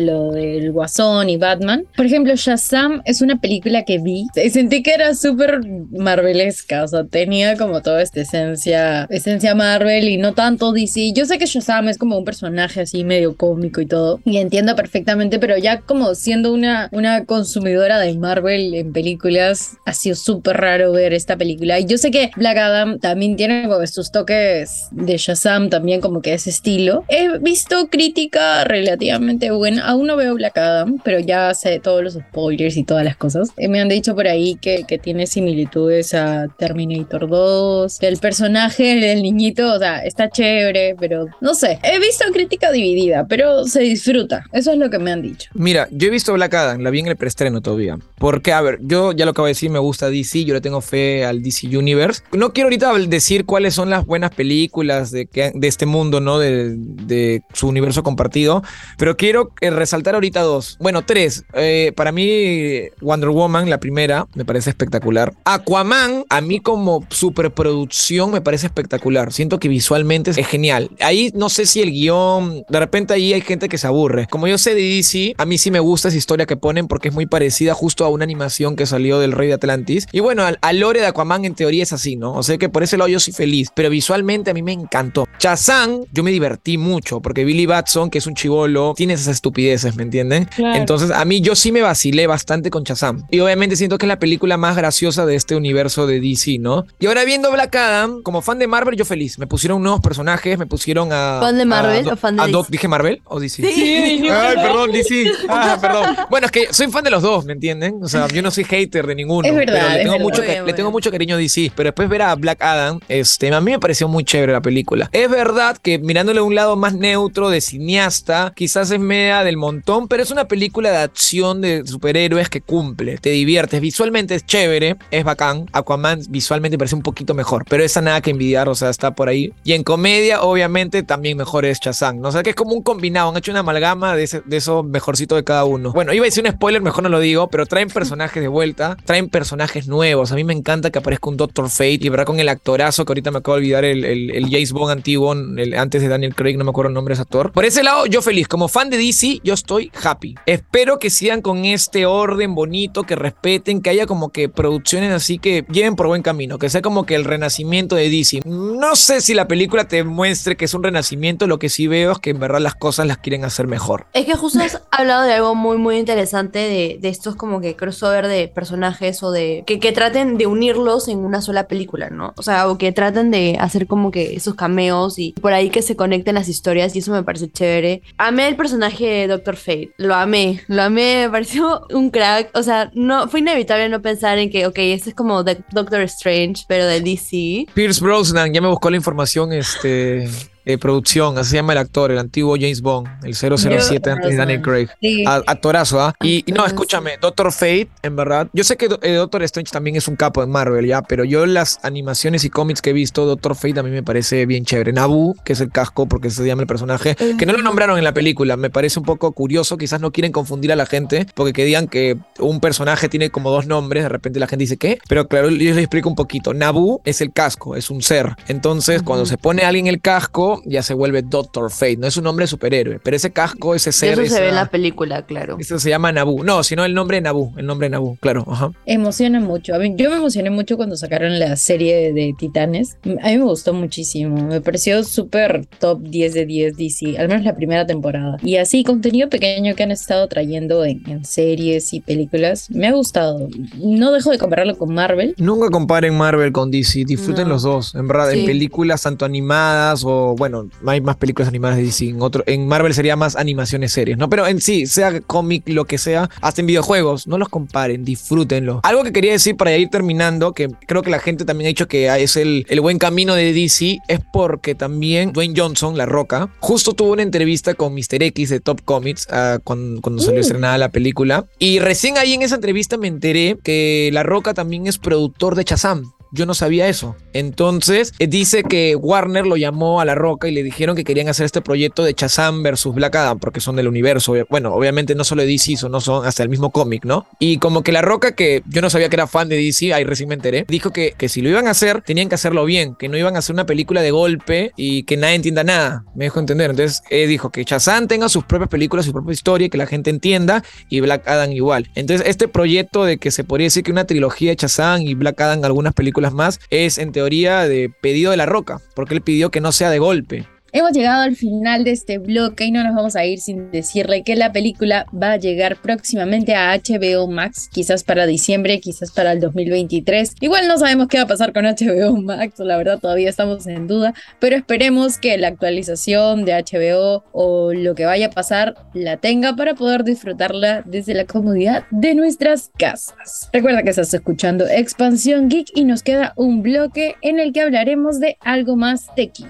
lo 0.00 0.30
del 0.30 0.70
Guasón 0.70 1.28
y 1.28 1.36
Batman, 1.36 1.84
por 1.96 2.06
ejemplo, 2.06 2.36
Shazam 2.36 3.02
es 3.06 3.22
una 3.22 3.40
película 3.40 3.84
que 3.84 3.98
vi 3.98 4.26
y 4.36 4.50
sentí 4.50 4.84
que 4.84 4.94
era 4.94 5.12
súper 5.14 5.60
marvelesca, 5.90 6.84
o 6.84 6.88
sea, 6.88 7.02
tenía 7.04 7.56
como 7.56 7.82
toda 7.82 8.02
esta 8.02 8.20
esencia, 8.20 9.08
esencia 9.10 9.56
Marvel 9.56 10.08
y 10.08 10.16
no 10.16 10.32
tanto 10.32 10.72
DC. 10.72 11.12
Yo 11.12 11.24
sé 11.24 11.38
que 11.38 11.46
Shazam 11.46 11.88
es 11.88 11.98
como 11.98 12.18
un 12.18 12.24
personaje 12.24 12.82
así 12.82 13.02
medio 13.02 13.36
cómico 13.36 13.80
y 13.80 13.86
todo, 13.86 14.20
y 14.24 14.36
entiendo 14.36 14.76
perfectamente, 14.76 15.40
pero 15.40 15.58
ya 15.58 15.80
como 15.80 16.14
siendo 16.14 16.52
una, 16.52 16.88
una 16.92 17.24
consumidora 17.24 17.63
de 17.64 18.18
Marvel 18.18 18.74
en 18.74 18.92
películas, 18.92 19.76
ha 19.84 19.92
sido 19.92 20.16
súper 20.16 20.56
raro 20.56 20.92
ver 20.92 21.12
esta 21.12 21.36
película. 21.36 21.78
Y 21.80 21.86
yo 21.86 21.98
sé 21.98 22.10
que 22.10 22.30
Black 22.36 22.56
Adam 22.58 22.98
también 22.98 23.36
tiene 23.36 23.68
como 23.68 23.86
sus 23.86 24.10
toques 24.10 24.88
de 24.90 25.16
Shazam, 25.16 25.70
también 25.70 26.00
como 26.00 26.22
que 26.22 26.34
ese 26.34 26.50
estilo. 26.50 27.04
He 27.08 27.38
visto 27.38 27.88
crítica 27.88 28.64
relativamente 28.64 29.50
buena, 29.50 29.86
aún 29.86 30.06
no 30.06 30.16
veo 30.16 30.34
Black 30.34 30.58
Adam, 30.58 31.00
pero 31.04 31.18
ya 31.20 31.52
sé 31.54 31.80
todos 31.80 32.02
los 32.02 32.14
spoilers 32.14 32.76
y 32.76 32.84
todas 32.84 33.04
las 33.04 33.16
cosas. 33.16 33.50
Eh, 33.56 33.68
me 33.68 33.80
han 33.80 33.88
dicho 33.88 34.14
por 34.14 34.26
ahí 34.26 34.56
que, 34.56 34.84
que 34.86 34.98
tiene 34.98 35.26
similitudes 35.26 36.14
a 36.14 36.48
Terminator 36.58 37.28
2, 37.28 37.98
que 37.98 38.08
el 38.08 38.18
personaje 38.18 38.96
del 38.96 39.22
niñito, 39.22 39.72
o 39.72 39.78
sea, 39.78 40.04
está 40.04 40.28
chévere, 40.28 40.96
pero 40.98 41.26
no 41.40 41.54
sé. 41.54 41.78
He 41.82 41.98
visto 41.98 42.24
crítica 42.32 42.72
dividida, 42.72 43.26
pero 43.28 43.64
se 43.64 43.80
disfruta. 43.80 44.44
Eso 44.52 44.72
es 44.72 44.78
lo 44.78 44.90
que 44.90 44.98
me 44.98 45.12
han 45.12 45.22
dicho. 45.22 45.50
Mira, 45.54 45.88
yo 45.90 46.08
he 46.08 46.10
visto 46.10 46.32
Black 46.32 46.54
Adam, 46.54 46.80
la 46.80 46.90
vi 46.90 47.00
en 47.00 47.06
el 47.08 47.16
preestreno 47.16 47.53
todavía. 47.60 47.98
Porque, 48.18 48.52
a 48.52 48.60
ver, 48.60 48.78
yo 48.82 49.12
ya 49.12 49.24
lo 49.24 49.32
acabo 49.32 49.46
de 49.46 49.50
decir, 49.50 49.70
me 49.70 49.78
gusta 49.78 50.08
DC, 50.10 50.44
yo 50.44 50.54
le 50.54 50.60
tengo 50.60 50.80
fe 50.80 51.24
al 51.24 51.42
DC 51.42 51.76
Universe. 51.76 52.22
No 52.32 52.52
quiero 52.52 52.66
ahorita 52.68 52.92
decir 53.08 53.44
cuáles 53.44 53.74
son 53.74 53.90
las 53.90 54.06
buenas 54.06 54.30
películas 54.34 55.10
de, 55.10 55.26
que- 55.26 55.52
de 55.54 55.68
este 55.68 55.86
mundo, 55.86 56.20
¿no? 56.20 56.38
De, 56.38 56.74
de 56.76 57.42
su 57.52 57.68
universo 57.68 58.02
compartido, 58.02 58.62
pero 58.98 59.16
quiero 59.16 59.52
eh, 59.60 59.70
resaltar 59.70 60.14
ahorita 60.14 60.40
dos. 60.42 60.76
Bueno, 60.80 61.04
tres. 61.04 61.44
Eh, 61.54 61.92
para 61.96 62.12
mí, 62.12 62.82
Wonder 63.00 63.30
Woman, 63.30 63.68
la 63.68 63.78
primera, 63.78 64.26
me 64.34 64.44
parece 64.44 64.70
espectacular. 64.70 65.34
Aquaman, 65.44 66.24
a 66.30 66.40
mí 66.40 66.60
como 66.60 67.04
superproducción, 67.10 68.30
me 68.30 68.40
parece 68.40 68.66
espectacular. 68.66 69.32
Siento 69.32 69.58
que 69.58 69.68
visualmente 69.68 70.30
es 70.30 70.46
genial. 70.46 70.90
Ahí 71.00 71.30
no 71.34 71.48
sé 71.48 71.66
si 71.66 71.80
el 71.82 71.90
guion, 71.90 72.64
de 72.68 72.78
repente 72.80 73.14
ahí 73.14 73.32
hay 73.32 73.40
gente 73.40 73.68
que 73.68 73.78
se 73.78 73.86
aburre. 73.86 74.26
Como 74.30 74.46
yo 74.48 74.58
sé 74.58 74.74
de 74.74 74.82
DC, 74.82 75.34
a 75.38 75.44
mí 75.46 75.58
sí 75.58 75.70
me 75.70 75.80
gusta 75.80 76.08
esa 76.08 76.16
historia 76.16 76.46
que 76.46 76.56
ponen 76.56 76.86
porque 76.88 77.08
es 77.08 77.14
muy 77.14 77.26
parecida 77.34 77.74
justo 77.74 78.04
a 78.04 78.08
una 78.10 78.22
animación 78.22 78.76
que 78.76 78.86
salió 78.86 79.18
del 79.18 79.32
Rey 79.32 79.48
de 79.48 79.54
Atlantis. 79.54 80.06
Y 80.12 80.20
bueno, 80.20 80.44
al, 80.44 80.56
al 80.62 80.78
lore 80.78 81.00
de 81.00 81.06
Aquaman 81.06 81.44
en 81.44 81.56
teoría 81.56 81.82
es 81.82 81.92
así, 81.92 82.14
¿no? 82.14 82.32
O 82.34 82.44
sea 82.44 82.58
que 82.58 82.68
por 82.68 82.84
ese 82.84 82.96
lado 82.96 83.08
yo 83.08 83.18
soy 83.18 83.32
feliz, 83.32 83.70
pero 83.74 83.90
visualmente 83.90 84.52
a 84.52 84.54
mí 84.54 84.62
me 84.62 84.70
encantó. 84.72 85.26
Shazam, 85.40 86.04
yo 86.12 86.22
me 86.22 86.30
divertí 86.30 86.78
mucho 86.78 87.20
porque 87.20 87.44
Billy 87.44 87.66
Batson, 87.66 88.08
que 88.08 88.18
es 88.18 88.26
un 88.28 88.34
chivolo, 88.34 88.94
tiene 88.96 89.14
esas 89.14 89.26
estupideces, 89.28 89.96
¿me 89.96 90.04
entienden? 90.04 90.44
Claro. 90.44 90.76
Entonces 90.76 91.10
a 91.10 91.24
mí 91.24 91.40
yo 91.40 91.56
sí 91.56 91.72
me 91.72 91.82
vacilé 91.82 92.28
bastante 92.28 92.70
con 92.70 92.84
Shazam. 92.84 93.24
Y 93.32 93.40
obviamente 93.40 93.74
siento 93.74 93.98
que 93.98 94.06
es 94.06 94.08
la 94.08 94.20
película 94.20 94.56
más 94.56 94.76
graciosa 94.76 95.26
de 95.26 95.34
este 95.34 95.56
universo 95.56 96.06
de 96.06 96.20
DC, 96.20 96.58
¿no? 96.60 96.86
Y 97.00 97.06
ahora 97.06 97.24
viendo 97.24 97.50
Black 97.50 97.74
Adam, 97.74 98.22
como 98.22 98.42
fan 98.42 98.60
de 98.60 98.68
Marvel, 98.68 98.96
yo 98.96 99.04
feliz. 99.04 99.38
Me 99.40 99.48
pusieron 99.48 99.82
nuevos 99.82 100.00
personajes, 100.00 100.56
me 100.56 100.66
pusieron 100.66 101.12
a... 101.12 101.38
¿Fan 101.40 101.56
de 101.56 101.62
a 101.62 101.66
Marvel 101.66 102.04
Do- 102.04 102.12
o 102.12 102.16
fan 102.16 102.36
de 102.36 102.42
a 102.42 102.46
Do- 102.46 102.58
DC? 102.60 102.70
¿Dije 102.70 102.86
Marvel 102.88 103.20
o 103.24 103.40
DC? 103.40 103.62
Sí. 103.74 104.28
Ay, 104.30 104.54
perdón, 104.56 104.92
DC. 104.92 105.24
Ah, 105.48 105.78
perdón. 105.80 106.16
Bueno, 106.30 106.46
es 106.46 106.52
que 106.52 106.72
soy 106.72 106.86
fan 106.92 107.02
de 107.02 107.10
los 107.10 107.22
dos, 107.24 107.44
¿me 107.44 107.54
entienden? 107.54 107.98
O 108.02 108.08
sea, 108.08 108.28
yo 108.28 108.42
no 108.42 108.50
soy 108.50 108.64
hater 108.64 109.06
de 109.06 109.14
ninguno. 109.14 109.48
Es 109.54 109.54
verdad, 109.54 109.74
pero 109.74 109.88
le 109.88 109.96
es 109.96 110.02
tengo, 110.02 110.12
verdad. 110.12 110.22
mucho, 110.22 110.64
le 110.66 110.72
tengo 110.72 110.90
mucho 110.90 111.10
cariño 111.10 111.34
a 111.36 111.38
DC. 111.38 111.72
Pero 111.74 111.88
después 111.88 112.08
ver 112.08 112.22
a 112.22 112.34
Black 112.34 112.62
Adam, 112.62 113.00
este, 113.08 113.52
a 113.52 113.60
mí 113.60 113.72
me 113.72 113.78
pareció 113.78 114.08
muy 114.08 114.24
chévere 114.24 114.52
la 114.52 114.60
película. 114.60 115.08
Es 115.12 115.28
verdad 115.30 115.76
que 115.82 115.98
mirándole 115.98 116.40
a 116.40 116.42
un 116.42 116.54
lado 116.54 116.76
más 116.76 116.94
neutro 116.94 117.50
de 117.50 117.60
cineasta, 117.60 118.52
quizás 118.54 118.90
es 118.90 119.00
media 119.00 119.42
del 119.44 119.56
montón, 119.56 120.08
pero 120.08 120.22
es 120.22 120.30
una 120.30 120.46
película 120.46 120.90
de 120.90 120.98
acción 120.98 121.60
de 121.60 121.86
superhéroes 121.86 122.48
que 122.48 122.60
cumple. 122.60 123.18
Te 123.18 123.30
diviertes. 123.30 123.80
Visualmente 123.80 124.34
es 124.34 124.46
chévere, 124.46 124.96
es 125.10 125.24
bacán. 125.24 125.66
Aquaman 125.72 126.20
visualmente 126.28 126.78
parece 126.78 126.94
un 126.94 127.02
poquito 127.02 127.34
mejor, 127.34 127.64
pero 127.68 127.82
esa 127.82 128.00
nada 128.00 128.20
que 128.20 128.30
envidiar, 128.30 128.68
o 128.68 128.74
sea, 128.74 128.90
está 128.90 129.14
por 129.14 129.28
ahí. 129.28 129.52
Y 129.64 129.72
en 129.72 129.82
comedia, 129.82 130.42
obviamente, 130.42 131.02
también 131.02 131.36
mejor 131.36 131.64
es 131.64 131.78
Shazam. 131.80 132.20
¿no? 132.20 132.28
O 132.28 132.32
sea, 132.32 132.42
que 132.42 132.50
es 132.50 132.56
como 132.56 132.72
un 132.74 132.82
combinado. 132.82 133.30
Han 133.30 133.36
hecho 133.36 133.50
una 133.50 133.60
amalgama 133.60 134.14
de, 134.16 134.24
ese, 134.24 134.42
de 134.44 134.56
eso 134.56 134.82
mejorcito 134.82 135.36
de 135.36 135.44
cada 135.44 135.64
uno. 135.64 135.92
Bueno, 135.92 136.12
iba 136.12 136.24
a 136.24 136.26
decir 136.26 136.44
un 136.44 136.52
spoiler, 136.52 136.82
mejor 136.82 137.02
no 137.04 137.08
lo 137.08 137.13
digo, 137.20 137.48
pero 137.48 137.66
traen 137.66 137.88
personajes 137.88 138.42
de 138.42 138.48
vuelta, 138.48 138.96
traen 139.04 139.28
personajes 139.28 139.88
nuevos. 139.88 140.32
A 140.32 140.34
mí 140.34 140.44
me 140.44 140.52
encanta 140.52 140.90
que 140.90 140.98
aparezca 140.98 141.28
un 141.30 141.36
Doctor 141.36 141.68
Fate 141.70 141.98
y 142.00 142.08
verdad 142.08 142.24
con 142.26 142.40
el 142.40 142.48
actorazo 142.48 143.04
que 143.04 143.10
ahorita 143.12 143.30
me 143.30 143.38
acabo 143.38 143.56
de 143.56 143.60
olvidar, 143.62 143.84
el, 143.84 144.04
el, 144.04 144.30
el 144.30 144.44
James 144.50 144.72
Bond 144.72 144.90
antiguo, 144.92 145.32
el- 145.32 145.74
antes 145.74 146.02
de 146.02 146.08
Daniel 146.08 146.34
Craig, 146.34 146.56
no 146.56 146.64
me 146.64 146.70
acuerdo 146.70 146.88
el 146.88 146.94
nombre 146.94 147.12
de 147.12 147.14
ese 147.14 147.22
actor. 147.22 147.52
Por 147.52 147.64
ese 147.64 147.82
lado, 147.82 148.06
yo 148.06 148.22
feliz. 148.22 148.48
Como 148.48 148.68
fan 148.68 148.90
de 148.90 148.96
DC, 148.98 149.40
yo 149.42 149.54
estoy 149.54 149.90
happy. 150.02 150.34
Espero 150.46 150.98
que 150.98 151.10
sigan 151.10 151.42
con 151.42 151.64
este 151.64 152.06
orden 152.06 152.54
bonito, 152.54 153.04
que 153.04 153.16
respeten, 153.16 153.80
que 153.82 153.90
haya 153.90 154.06
como 154.06 154.30
que 154.30 154.48
producciones 154.48 155.12
así 155.12 155.38
que 155.38 155.64
lleven 155.70 155.96
por 155.96 156.06
buen 156.06 156.22
camino, 156.22 156.58
que 156.58 156.68
sea 156.70 156.82
como 156.82 157.04
que 157.06 157.14
el 157.14 157.24
renacimiento 157.24 157.96
de 157.96 158.08
DC. 158.10 158.40
No 158.44 158.96
sé 158.96 159.20
si 159.20 159.34
la 159.34 159.48
película 159.48 159.86
te 159.88 160.04
muestre 160.04 160.56
que 160.56 160.64
es 160.66 160.74
un 160.74 160.82
renacimiento, 160.82 161.46
lo 161.46 161.58
que 161.58 161.68
sí 161.68 161.86
veo 161.86 162.12
es 162.12 162.18
que 162.18 162.30
en 162.30 162.38
verdad 162.40 162.60
las 162.60 162.74
cosas 162.74 163.06
las 163.06 163.18
quieren 163.18 163.44
hacer 163.44 163.66
mejor. 163.66 164.06
Es 164.12 164.26
que 164.26 164.34
justo 164.34 164.60
has 164.60 164.82
hablado 164.90 165.22
de 165.24 165.32
algo 165.34 165.54
muy, 165.54 165.76
muy 165.78 165.96
interesante 165.98 166.58
de, 166.58 166.98
de 167.04 167.10
estos 167.10 167.36
como 167.36 167.60
que 167.60 167.76
crossover 167.76 168.26
de 168.26 168.48
personajes 168.48 169.22
o 169.22 169.30
de... 169.30 169.62
Que, 169.66 169.78
que 169.78 169.92
traten 169.92 170.38
de 170.38 170.46
unirlos 170.46 171.06
en 171.08 171.18
una 171.18 171.42
sola 171.42 171.68
película, 171.68 172.08
¿no? 172.08 172.32
O 172.38 172.42
sea, 172.42 172.66
o 172.68 172.78
que 172.78 172.92
traten 172.92 173.30
de 173.30 173.58
hacer 173.60 173.86
como 173.86 174.10
que 174.10 174.34
esos 174.34 174.54
cameos 174.54 175.18
y 175.18 175.32
por 175.40 175.52
ahí 175.52 175.68
que 175.68 175.82
se 175.82 175.96
conecten 175.96 176.34
las 176.34 176.48
historias 176.48 176.96
y 176.96 177.00
eso 177.00 177.12
me 177.12 177.22
parece 177.22 177.50
chévere. 177.50 178.00
Amé 178.16 178.48
el 178.48 178.56
personaje 178.56 179.04
de 179.06 179.26
Doctor 179.28 179.56
Fate, 179.56 179.90
lo 179.98 180.14
amé, 180.14 180.62
lo 180.68 180.82
amé, 180.82 181.24
me 181.26 181.30
pareció 181.30 181.86
un 181.92 182.08
crack. 182.10 182.50
O 182.54 182.62
sea, 182.62 182.90
no 182.94 183.28
fue 183.28 183.40
inevitable 183.40 183.88
no 183.90 184.00
pensar 184.00 184.38
en 184.38 184.48
que, 184.50 184.66
ok, 184.66 184.78
este 184.78 185.10
es 185.10 185.14
como 185.14 185.44
de- 185.44 185.62
Doctor 185.72 186.00
Strange, 186.02 186.64
pero 186.66 186.86
de 186.86 187.02
DC. 187.02 187.66
Pierce 187.74 188.00
Brosnan, 188.02 188.52
ya 188.54 188.62
me 188.62 188.68
buscó 188.68 188.88
la 188.90 188.96
información, 188.96 189.52
este... 189.52 190.26
de 190.64 190.78
producción, 190.78 191.36
así 191.38 191.50
se 191.50 191.56
llama 191.56 191.72
el 191.72 191.78
actor, 191.78 192.10
el 192.10 192.18
antiguo 192.18 192.56
James 192.58 192.80
Bond, 192.80 193.06
el 193.24 193.34
007 193.34 194.10
antes 194.10 194.30
de 194.30 194.36
Daniel 194.36 194.62
Craig. 194.62 194.88
Sí. 195.00 195.24
A- 195.26 195.42
Actorazo, 195.46 196.00
¿ah? 196.00 196.14
Y, 196.22 196.42
y 196.46 196.52
no, 196.52 196.64
escúchame, 196.66 197.12
Doctor 197.20 197.52
Fate, 197.52 197.88
en 198.02 198.16
verdad. 198.16 198.48
Yo 198.52 198.64
sé 198.64 198.76
que 198.76 198.88
eh, 199.02 199.12
Doctor 199.14 199.42
Strange 199.44 199.70
también 199.70 199.96
es 199.96 200.08
un 200.08 200.16
capo 200.16 200.42
en 200.42 200.50
Marvel, 200.50 200.86
ya, 200.86 201.02
pero 201.02 201.24
yo 201.24 201.46
las 201.46 201.78
animaciones 201.82 202.44
y 202.44 202.50
cómics 202.50 202.80
que 202.82 202.90
he 202.90 202.92
visto, 202.92 203.26
Doctor 203.26 203.54
Fate 203.56 203.78
a 203.80 203.82
mí 203.82 203.90
me 203.90 204.02
parece 204.02 204.46
bien 204.46 204.64
chévere. 204.64 204.92
Nabu, 204.92 205.34
que 205.44 205.52
es 205.54 205.60
el 205.60 205.70
casco, 205.70 206.06
porque 206.06 206.30
se 206.30 206.44
llama 206.46 206.62
el 206.62 206.68
personaje, 206.68 207.14
que 207.38 207.46
no 207.46 207.52
lo 207.52 207.62
nombraron 207.62 207.98
en 207.98 208.04
la 208.04 208.14
película, 208.14 208.56
me 208.56 208.70
parece 208.70 208.98
un 208.98 209.04
poco 209.04 209.32
curioso. 209.32 209.76
Quizás 209.76 210.00
no 210.00 210.12
quieren 210.12 210.32
confundir 210.32 210.72
a 210.72 210.76
la 210.76 210.86
gente, 210.86 211.26
porque 211.34 211.52
que 211.52 211.64
digan 211.64 211.88
que 211.88 212.16
un 212.38 212.60
personaje 212.60 213.08
tiene 213.08 213.30
como 213.30 213.50
dos 213.50 213.66
nombres, 213.66 214.02
de 214.04 214.08
repente 214.08 214.40
la 214.40 214.46
gente 214.46 214.62
dice, 214.64 214.76
¿qué? 214.76 214.98
Pero 215.08 215.28
claro, 215.28 215.50
yo 215.50 215.56
les 215.56 215.76
explico 215.78 216.08
un 216.08 216.14
poquito. 216.14 216.54
Nabu 216.54 217.00
es 217.04 217.20
el 217.20 217.32
casco, 217.32 217.76
es 217.76 217.90
un 217.90 218.02
ser. 218.02 218.34
Entonces, 218.48 219.02
cuando 219.02 219.26
se 219.26 219.36
pone 219.38 219.62
alguien 219.62 219.86
el 219.86 220.00
casco, 220.00 220.53
ya 220.64 220.82
se 220.82 220.94
vuelve 220.94 221.22
Doctor 221.22 221.70
Fate. 221.70 221.96
No 221.96 222.06
es 222.06 222.16
un 222.16 222.24
nombre 222.24 222.44
de 222.44 222.48
superhéroe, 222.48 222.98
pero 223.02 223.16
ese 223.16 223.30
casco, 223.32 223.74
ese 223.74 223.90
Y 223.90 223.92
ser. 223.92 224.18
eso 224.20 224.34
se 224.34 224.40
ve 224.40 224.48
en 224.48 224.54
la 224.54 224.66
película, 224.70 225.22
claro. 225.22 225.56
eso 225.58 225.78
se 225.78 225.90
llama 225.90 226.12
Nabu. 226.12 226.44
No, 226.44 226.62
sino 226.62 226.84
el 226.84 226.94
nombre 226.94 227.16
de 227.18 227.22
Nabu. 227.22 227.52
El 227.56 227.66
nombre 227.66 227.86
de 227.86 227.90
Nabu, 227.90 228.16
claro. 228.20 228.44
Ajá. 228.48 228.70
Emociona 228.86 229.40
mucho. 229.40 229.74
A 229.74 229.78
mí, 229.78 229.94
yo 229.96 230.10
me 230.10 230.16
emocioné 230.16 230.50
mucho 230.50 230.76
cuando 230.76 230.96
sacaron 230.96 231.38
la 231.38 231.56
serie 231.56 231.96
de, 231.96 232.12
de 232.12 232.34
Titanes. 232.38 232.96
A 233.22 233.28
mí 233.28 233.38
me 233.38 233.44
gustó 233.44 233.72
muchísimo. 233.74 234.46
Me 234.46 234.60
pareció 234.60 235.02
súper 235.04 235.66
top 235.78 236.00
10 236.02 236.34
de 236.34 236.46
10 236.46 236.76
DC, 236.76 237.18
al 237.18 237.28
menos 237.28 237.44
la 237.44 237.54
primera 237.54 237.86
temporada. 237.86 238.36
Y 238.42 238.56
así, 238.56 238.84
contenido 238.84 239.28
pequeño 239.28 239.74
que 239.74 239.82
han 239.82 239.90
estado 239.90 240.26
trayendo 240.28 240.84
en, 240.84 241.02
en 241.08 241.24
series 241.24 241.92
y 241.94 242.00
películas, 242.00 242.70
me 242.70 242.86
ha 242.88 242.92
gustado. 242.92 243.48
No 243.78 244.12
dejo 244.12 244.30
de 244.30 244.38
compararlo 244.38 244.76
con 244.76 244.92
Marvel. 244.94 245.34
Nunca 245.38 245.70
comparen 245.70 246.16
Marvel 246.16 246.52
con 246.52 246.70
DC. 246.70 247.04
Disfruten 247.04 247.44
No. 247.48 247.54
los 247.54 247.62
dos. 247.62 247.94
En 247.94 248.06
verdad, 248.08 248.32
en 248.32 248.44
películas 248.46 249.02
tanto 249.02 249.24
animadas 249.24 250.04
o, 250.04 250.34
bueno, 250.44 250.68
hay 250.86 251.00
más 251.00 251.16
películas 251.16 251.48
animadas 251.48 251.78
de 251.78 251.84
DC. 251.84 252.10
En, 252.10 252.20
otro, 252.20 252.44
en 252.46 252.68
Marvel 252.68 252.92
sería 252.92 253.16
más 253.16 253.34
animaciones 253.34 253.92
series, 253.92 254.18
¿no? 254.18 254.28
Pero 254.28 254.46
en 254.46 254.60
sí, 254.60 254.86
sea 254.86 255.22
cómic, 255.22 255.62
lo 255.66 255.86
que 255.86 255.96
sea, 255.96 256.28
hasta 256.42 256.60
en 256.60 256.66
videojuegos, 256.66 257.26
no 257.26 257.38
los 257.38 257.48
comparen, 257.48 258.04
disfrútenlo. 258.04 258.80
Algo 258.82 259.04
que 259.04 259.12
quería 259.14 259.32
decir 259.32 259.56
para 259.56 259.74
ir 259.74 259.88
terminando, 259.88 260.52
que 260.52 260.68
creo 260.86 261.00
que 261.00 261.08
la 261.08 261.18
gente 261.18 261.46
también 261.46 261.68
ha 261.68 261.68
dicho 261.68 261.88
que 261.88 262.14
es 262.22 262.36
el, 262.36 262.66
el 262.68 262.82
buen 262.82 262.98
camino 262.98 263.34
de 263.34 263.54
DC, 263.54 264.00
es 264.06 264.20
porque 264.34 264.74
también 264.74 265.32
Dwayne 265.32 265.54
Johnson, 265.56 265.96
La 265.96 266.04
Roca, 266.04 266.50
justo 266.60 266.92
tuvo 266.92 267.12
una 267.12 267.22
entrevista 267.22 267.72
con 267.72 267.94
Mr. 267.94 268.22
X 268.22 268.50
de 268.50 268.60
Top 268.60 268.82
Comics 268.84 269.26
ah, 269.30 269.60
cuando, 269.64 270.02
cuando 270.02 270.22
salió 270.22 270.42
estrenada 270.42 270.76
la 270.76 270.90
película. 270.90 271.46
Y 271.58 271.78
recién 271.78 272.18
ahí 272.18 272.34
en 272.34 272.42
esa 272.42 272.56
entrevista 272.56 272.98
me 272.98 273.08
enteré 273.08 273.56
que 273.64 274.10
La 274.12 274.22
Roca 274.22 274.52
también 274.52 274.86
es 274.88 274.98
productor 274.98 275.54
de 275.54 275.64
Shazam 275.64 276.13
Yo 276.34 276.46
no 276.46 276.54
sabía 276.54 276.88
eso. 276.88 277.14
Entonces, 277.32 278.12
eh, 278.18 278.26
dice 278.26 278.64
que 278.64 278.96
Warner 278.96 279.46
lo 279.46 279.56
llamó 279.56 280.00
a 280.00 280.04
La 280.04 280.16
Roca 280.16 280.48
y 280.48 280.52
le 280.52 280.64
dijeron 280.64 280.96
que 280.96 281.04
querían 281.04 281.28
hacer 281.28 281.46
este 281.46 281.60
proyecto 281.60 282.02
de 282.02 282.12
Shazam 282.12 282.62
versus 282.64 282.92
Black 282.92 283.14
Adam, 283.14 283.38
porque 283.38 283.60
son 283.60 283.76
del 283.76 283.86
universo. 283.86 284.34
Bueno, 284.50 284.74
obviamente 284.74 285.14
no 285.14 285.22
solo 285.22 285.42
de 285.42 285.48
DC, 285.48 285.88
no 285.88 286.00
son 286.00 286.26
hasta 286.26 286.42
el 286.42 286.48
mismo 286.48 286.70
cómic, 286.70 287.04
¿no? 287.04 287.26
Y 287.38 287.58
como 287.58 287.82
que 287.82 287.92
La 287.92 288.02
Roca, 288.02 288.34
que 288.34 288.62
yo 288.66 288.82
no 288.82 288.90
sabía 288.90 289.08
que 289.08 289.16
era 289.16 289.28
fan 289.28 289.48
de 289.48 289.56
DC, 289.56 289.94
ahí 289.94 290.02
recién 290.02 290.28
me 290.28 290.34
enteré, 290.34 290.64
dijo 290.68 290.90
que, 290.90 291.14
que 291.16 291.28
si 291.28 291.40
lo 291.40 291.48
iban 291.48 291.68
a 291.68 291.70
hacer, 291.70 292.02
tenían 292.02 292.28
que 292.28 292.34
hacerlo 292.34 292.64
bien, 292.64 292.96
que 292.96 293.08
no 293.08 293.16
iban 293.16 293.36
a 293.36 293.38
hacer 293.38 293.54
una 293.54 293.66
película 293.66 294.02
de 294.02 294.10
golpe 294.10 294.72
y 294.76 295.04
que 295.04 295.16
nadie 295.16 295.36
entienda 295.36 295.62
nada. 295.62 296.04
Me 296.16 296.24
dejó 296.24 296.40
entender. 296.40 296.70
Entonces, 296.70 297.02
eh, 297.10 297.26
dijo 297.28 297.50
que 297.50 297.64
Shazam 297.64 298.08
tenga 298.08 298.28
sus 298.28 298.44
propias 298.44 298.68
películas, 298.68 299.06
su 299.06 299.12
propia 299.12 299.32
historia, 299.32 299.68
que 299.68 299.78
la 299.78 299.86
gente 299.86 300.10
entienda, 300.10 300.64
y 300.88 301.00
Black 301.00 301.28
Adam 301.28 301.52
igual. 301.52 301.88
Entonces, 301.94 302.26
este 302.26 302.48
proyecto 302.48 303.04
de 303.04 303.18
que 303.18 303.30
se 303.30 303.44
podría 303.44 303.66
decir 303.66 303.84
que 303.84 303.92
una 303.92 304.04
trilogía 304.04 304.50
de 304.50 304.56
Shazam 304.56 305.02
y 305.02 305.14
Black 305.14 305.40
Adam, 305.40 305.64
algunas 305.64 305.94
películas 305.94 306.23
más, 306.32 306.60
es 306.70 306.98
en 306.98 307.12
teoría 307.12 307.68
de 307.68 307.90
pedido 308.00 308.30
de 308.30 308.36
La 308.36 308.46
Roca, 308.46 308.80
porque 308.94 309.14
él 309.14 309.20
pidió 309.22 309.50
que 309.50 309.60
no 309.60 309.72
sea 309.72 309.90
de 309.90 309.98
golpe. 309.98 310.48
Hemos 310.76 310.90
llegado 310.90 311.22
al 311.22 311.36
final 311.36 311.84
de 311.84 311.92
este 311.92 312.18
bloque 312.18 312.64
y 312.64 312.72
no 312.72 312.82
nos 312.82 312.96
vamos 312.96 313.14
a 313.14 313.24
ir 313.24 313.38
sin 313.38 313.70
decirle 313.70 314.24
que 314.24 314.34
la 314.34 314.50
película 314.50 315.06
va 315.14 315.30
a 315.30 315.36
llegar 315.36 315.76
próximamente 315.76 316.56
a 316.56 316.74
HBO 316.74 317.28
Max, 317.28 317.68
quizás 317.72 318.02
para 318.02 318.26
diciembre, 318.26 318.80
quizás 318.80 319.12
para 319.12 319.30
el 319.30 319.38
2023. 319.38 320.34
Igual 320.40 320.66
no 320.66 320.76
sabemos 320.76 321.06
qué 321.06 321.18
va 321.18 321.22
a 321.22 321.28
pasar 321.28 321.52
con 321.52 321.64
HBO 321.64 322.20
Max, 322.20 322.58
la 322.58 322.76
verdad 322.76 322.98
todavía 322.98 323.30
estamos 323.30 323.68
en 323.68 323.86
duda, 323.86 324.14
pero 324.40 324.56
esperemos 324.56 325.18
que 325.18 325.38
la 325.38 325.46
actualización 325.46 326.44
de 326.44 326.54
HBO 326.54 327.22
o 327.30 327.72
lo 327.72 327.94
que 327.94 328.06
vaya 328.06 328.26
a 328.26 328.30
pasar 328.30 328.74
la 328.94 329.18
tenga 329.18 329.54
para 329.54 329.74
poder 329.74 330.02
disfrutarla 330.02 330.82
desde 330.84 331.14
la 331.14 331.24
comodidad 331.24 331.84
de 331.92 332.16
nuestras 332.16 332.72
casas. 332.76 333.48
Recuerda 333.52 333.84
que 333.84 333.90
estás 333.90 334.12
escuchando 334.12 334.66
Expansión 334.66 335.48
Geek 335.48 335.68
y 335.76 335.84
nos 335.84 336.02
queda 336.02 336.32
un 336.34 336.62
bloque 336.62 337.14
en 337.22 337.38
el 337.38 337.52
que 337.52 337.60
hablaremos 337.60 338.18
de 338.18 338.38
algo 338.40 338.74
más 338.74 339.06
tequi. 339.14 339.46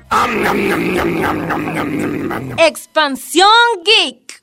Expansión 2.58 3.48
Geek. 3.84 4.42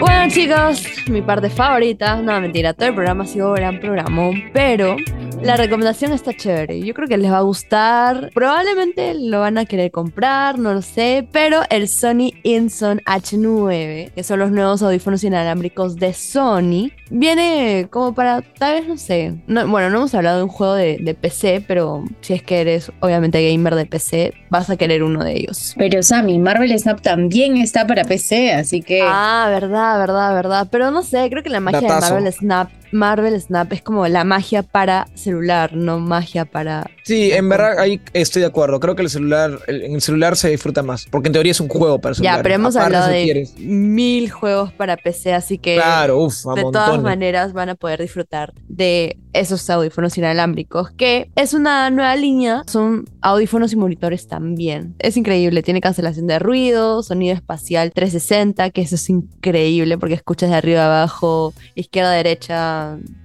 Bueno 0.00 0.30
chicos, 0.30 0.86
mi 1.08 1.22
parte 1.22 1.50
favorita, 1.50 2.22
no 2.22 2.40
mentira, 2.40 2.72
todo 2.72 2.88
el 2.88 2.94
programa 2.94 3.24
ha 3.24 3.26
sido 3.26 3.52
gran 3.52 3.80
programa, 3.80 4.30
pero 4.52 4.96
la 5.42 5.56
recomendación 5.56 6.12
está 6.12 6.34
chévere. 6.34 6.80
Yo 6.80 6.94
creo 6.94 7.08
que 7.08 7.16
les 7.16 7.30
va 7.30 7.38
a 7.38 7.42
gustar. 7.42 8.30
Probablemente 8.34 9.14
lo 9.14 9.40
van 9.40 9.58
a 9.58 9.64
querer 9.64 9.90
comprar, 9.90 10.58
no 10.58 10.74
lo 10.74 10.82
sé. 10.82 11.26
Pero 11.32 11.62
el 11.70 11.88
Sony 11.88 12.32
Inson 12.42 13.00
H9, 13.06 14.12
que 14.12 14.22
son 14.24 14.40
los 14.40 14.50
nuevos 14.50 14.82
audífonos 14.82 15.22
inalámbricos 15.24 15.96
de 15.96 16.12
Sony, 16.12 16.90
viene 17.10 17.86
como 17.90 18.14
para, 18.14 18.42
tal 18.42 18.80
vez, 18.80 18.88
no 18.88 18.96
sé. 18.96 19.34
bueno, 19.46 19.90
no 19.90 19.98
hemos 19.98 20.14
hablado 20.14 20.38
de 20.38 20.44
un 20.44 20.50
juego 20.50 20.74
de, 20.74 20.98
de, 20.98 21.14
PC, 21.14 21.64
pero 21.66 22.04
si 22.20 22.34
es 22.34 22.42
que 22.42 22.60
eres 22.60 22.92
obviamente 23.00 23.48
gamer 23.50 23.74
de 23.74 23.86
PC, 23.86 24.34
vas 24.50 24.70
a 24.70 24.76
querer 24.76 25.02
uno 25.02 25.24
de 25.24 25.36
ellos. 25.36 25.74
Pero 25.76 26.02
Sammy, 26.02 26.38
Marvel 26.38 26.76
Snap 26.78 27.00
también 27.00 27.56
está 27.56 27.86
para 27.86 28.04
PC, 28.04 28.52
así 28.52 28.82
que... 28.82 29.00
Ah, 29.02 29.46
verdad, 29.48 29.98
verdad, 29.98 30.34
verdad. 30.34 30.68
Pero 30.70 30.90
no 30.90 31.02
sé, 31.02 31.28
creo 31.30 31.42
que 31.42 31.50
la 31.50 31.60
magia 31.60 31.80
de 31.80 31.88
Marvel 31.88 32.32
Snap 32.32 32.70
Marvel 32.92 33.40
Snap 33.40 33.72
es 33.72 33.82
como 33.82 34.06
la 34.08 34.24
magia 34.24 34.62
para 34.62 35.08
celular, 35.14 35.74
no 35.74 35.98
magia 35.98 36.44
para. 36.44 36.90
Sí, 37.04 37.30
en 37.32 37.48
verdad 37.48 37.78
ahí 37.78 38.00
estoy 38.12 38.42
de 38.42 38.48
acuerdo. 38.48 38.80
Creo 38.80 38.94
que 38.94 39.02
el 39.02 39.10
celular, 39.10 39.58
en 39.66 39.94
el 39.94 40.00
celular 40.00 40.36
se 40.36 40.50
disfruta 40.50 40.82
más, 40.82 41.06
porque 41.10 41.28
en 41.28 41.32
teoría 41.32 41.52
es 41.52 41.60
un 41.60 41.68
juego 41.68 42.00
para 42.00 42.14
celular. 42.14 42.36
Ya, 42.38 42.42
pero 42.42 42.54
hemos 42.54 42.76
hablado 42.76 43.08
de 43.08 43.48
mil 43.58 44.30
juegos 44.30 44.72
para 44.72 44.96
PC, 44.96 45.34
así 45.34 45.58
que 45.58 45.76
claro, 45.76 46.18
uf, 46.18 46.44
de 46.54 46.62
todas 46.62 47.00
maneras 47.02 47.52
van 47.52 47.70
a 47.70 47.74
poder 47.74 48.00
disfrutar 48.00 48.52
de 48.68 49.18
esos 49.32 49.68
audífonos 49.70 50.16
inalámbricos, 50.18 50.90
que 50.90 51.30
es 51.36 51.54
una 51.54 51.90
nueva 51.90 52.16
línea, 52.16 52.62
son 52.66 53.04
audífonos 53.20 53.72
y 53.72 53.76
monitores 53.76 54.26
también. 54.26 54.94
Es 54.98 55.16
increíble, 55.16 55.62
tiene 55.62 55.80
cancelación 55.80 56.26
de 56.26 56.38
ruido, 56.38 57.02
sonido 57.02 57.34
espacial 57.34 57.92
360, 57.92 58.70
que 58.70 58.80
eso 58.82 58.96
es 58.96 59.08
increíble 59.08 59.98
porque 59.98 60.14
escuchas 60.14 60.50
de 60.50 60.56
arriba 60.56 60.86
abajo, 60.86 61.54
izquierda, 61.74 62.12
derecha, 62.12 62.77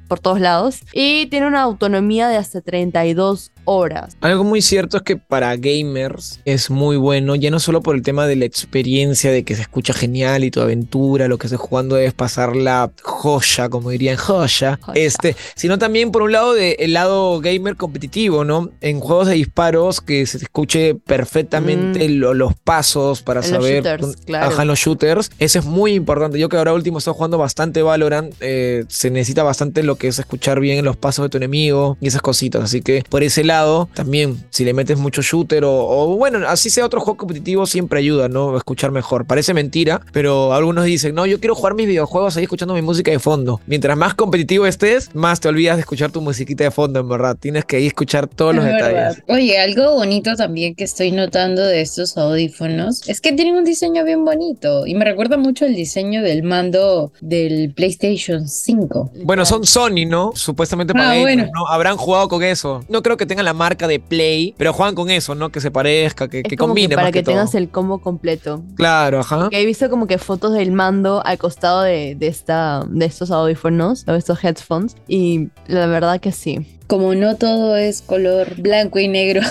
por 0.08 0.20
todos 0.20 0.40
lados. 0.40 0.82
Y 0.94 1.28
tiene 1.28 1.48
una 1.48 1.62
autonomía 1.62 2.28
de 2.28 2.38
hasta 2.38 2.62
32 2.62 3.53
horas. 3.66 4.18
Algo 4.22 4.44
muy 4.44 4.62
cierto 4.62 4.98
es 4.98 5.04
que 5.04 5.18
para 5.18 5.56
gamers 5.56 6.40
es 6.46 6.70
muy 6.70 6.98
bueno, 6.98 7.36
ya 7.36 7.50
no 7.52 7.60
solo 7.60 7.82
por 7.82 7.96
el 7.96 8.02
tema 8.02 8.28
de 8.28 8.36
la 8.36 8.46
experiencia, 8.46 9.32
de 9.32 9.44
que 9.44 9.56
se 9.56 9.62
escucha 9.62 9.94
genial 9.94 10.44
y 10.44 10.52
tu 10.52 10.62
aventura, 10.62 11.28
lo 11.28 11.38
que 11.38 11.48
estés 11.48 11.60
jugando 11.60 11.98
es 11.98 12.14
pasar 12.14 12.56
la 12.56 12.92
joya, 13.02 13.70
como 13.70 13.90
dirían 13.90 14.18
joya, 14.18 14.80
este, 14.96 15.36
sino 15.56 15.78
también 15.78 16.12
por 16.12 16.22
un 16.22 16.32
lado 16.32 16.54
del 16.54 16.94
lado 16.94 17.40
gamer 17.40 17.76
competitivo, 17.76 18.44
¿no? 18.44 18.72
En 18.82 19.00
juegos 19.00 19.28
de 19.28 19.36
disparos 19.36 20.02
que 20.02 20.26
se 20.26 20.38
escuche 20.38 20.96
perfectamente 20.96 22.08
mm. 22.08 22.12
los 22.12 22.54
pasos 22.56 23.22
para 23.22 23.44
saber, 23.44 23.84
los 23.84 24.00
shooters, 24.00 24.26
claro. 24.26 24.66
los 24.66 24.80
shooters, 24.80 25.32
eso 25.40 25.60
es 25.60 25.66
muy 25.66 25.94
importante. 25.94 26.40
Yo 26.40 26.50
que 26.50 26.58
ahora 26.58 26.74
último 26.74 26.98
estoy 26.98 27.14
jugando 27.14 27.38
bastante 27.38 27.82
Valorant, 27.82 28.34
eh, 28.40 28.86
se 28.88 29.10
necesita 29.10 29.44
bastante 29.44 29.84
lo 29.84 29.96
que 29.96 30.08
es 30.08 30.20
escuchar 30.20 30.60
bien 30.60 30.84
los 30.84 30.98
pasos 30.98 31.24
de 31.24 31.30
tu 31.30 31.38
enemigo 31.38 31.98
y 32.02 32.08
esas 32.08 32.22
cositas, 32.22 32.64
así 32.64 32.82
que 32.82 33.04
por 33.10 33.24
ese 33.24 33.44
lado 33.44 33.53
también 33.94 34.44
si 34.50 34.66
le 34.66 34.74
metes 34.74 34.98
mucho 34.98 35.22
shooter 35.22 35.64
o, 35.66 36.16
bueno, 36.18 36.48
así 36.48 36.70
sea 36.70 36.86
otro 36.86 37.00
juego 37.00 37.18
competitivo, 37.18 37.66
siempre 37.66 38.00
ayuda, 38.00 38.30
¿no? 38.30 38.54
A 38.54 38.58
escuchar 38.58 38.92
mejor. 38.92 39.26
Parece 39.26 39.54
mentira, 39.54 40.02
pero 40.12 40.54
algunos 40.54 40.86
dicen, 40.86 41.16
no, 41.16 41.26
yo 41.26 41.40
quiero 41.40 41.56
jugar 41.56 41.74
mis 41.76 41.88
videojuegos 41.88 42.38
ahí 42.38 42.44
escuchando 42.44 42.74
mi 42.74 42.82
música 42.82 43.12
de 43.12 43.20
fondo. 43.20 43.62
Mientras 43.68 43.98
más 43.98 44.14
competitivo 44.14 44.66
estés, 44.66 45.14
más 45.14 45.40
te 45.40 45.48
olvidas 45.48 45.78
de 45.78 45.82
escuchar 45.82 46.12
tu 46.12 46.22
musiquita 46.22 46.64
de 46.64 46.72
fondo, 46.72 47.00
en 47.00 47.10
verdad. 47.10 47.38
Tienes 47.40 47.66
que 47.66 47.80
ir 47.80 47.86
a 47.86 47.88
escuchar 47.88 48.28
todos 48.28 48.56
los 48.56 48.66
detalles. 48.66 49.22
Oye, 49.28 49.60
algo 49.60 49.96
bonito 49.96 50.36
también 50.36 50.76
que 50.76 50.84
estoy 50.84 51.12
notando 51.12 51.66
de 51.66 51.82
estos 51.82 52.18
audífonos 52.18 53.08
es 53.08 53.22
que 53.22 53.34
tienen 53.34 53.56
un 53.56 53.64
diseño 53.64 54.04
bien 54.04 54.26
bonito 54.26 54.86
y 54.86 54.96
me 54.96 55.06
recuerda 55.06 55.38
mucho 55.38 55.66
el 55.66 55.76
diseño 55.76 56.22
del 56.24 56.44
mando 56.44 57.12
del 57.22 57.74
PlayStation 57.74 58.48
5. 58.48 59.12
Bueno, 59.24 59.46
son 59.46 59.66
Sony, 59.66 60.06
¿no? 60.08 60.32
Supuestamente 60.36 60.94
para 60.94 61.12
ah, 61.12 61.36
¿no? 61.36 61.68
Habrán 61.68 61.98
jugado 61.98 62.28
con 62.28 62.44
eso. 62.44 62.84
No 62.90 63.02
creo 63.04 63.18
que 63.18 63.26
tengan 63.26 63.43
la 63.44 63.54
marca 63.54 63.88
de 63.88 64.00
Play, 64.00 64.56
pero 64.58 64.74
juegan 64.74 64.96
con 64.96 65.10
eso, 65.10 65.36
¿no? 65.36 65.52
Que 65.52 65.62
se 65.62 65.72
parezca, 65.72 66.28
que, 66.28 66.44
que 66.44 66.56
combine. 66.56 66.96
para 66.96 67.12
que, 67.12 67.24
tengas 67.24 67.56
el 67.56 67.70
combo 67.70 68.00
completo. 68.00 68.64
Claro, 68.76 69.20
ajá. 69.20 69.50
he 69.52 69.66
visto 69.66 69.90
como 69.90 70.08
que 70.08 70.18
fotos 70.18 70.54
del 70.54 70.72
mando 70.72 71.26
al 71.26 71.38
costado 71.38 71.82
de, 71.82 72.18
esta, 72.20 72.84
de 72.88 73.06
estos 73.06 73.32
audífonos, 73.32 74.06
o 74.08 74.14
estos 74.14 74.44
headphones, 74.44 74.96
y 75.08 75.50
la 75.68 75.88
verdad 75.88 76.20
que 76.20 76.32
sí 76.32 76.68
como 76.88 77.16
no 77.16 77.38
todo 77.38 77.76
es 77.76 78.04
color 78.04 78.56
blanco 78.62 79.00
y 79.00 79.08
negro. 79.08 79.42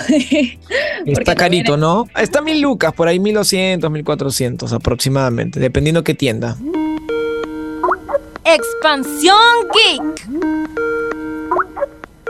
Está 1.06 1.34
carito, 1.34 1.76
¿no? 1.76 2.06
Está 2.16 2.40
mil 2.40 2.60
lucas, 2.60 2.92
por 2.92 3.08
ahí 3.08 3.18
mil 3.18 3.34
doscientos, 3.34 3.90
mil 3.90 4.04
cuatrocientos 4.04 4.72
aproximadamente, 4.72 5.58
dependiendo 5.58 6.04
qué 6.04 6.14
tienda. 6.14 6.56
Expansión 8.44 9.36
Geek. 9.72 10.91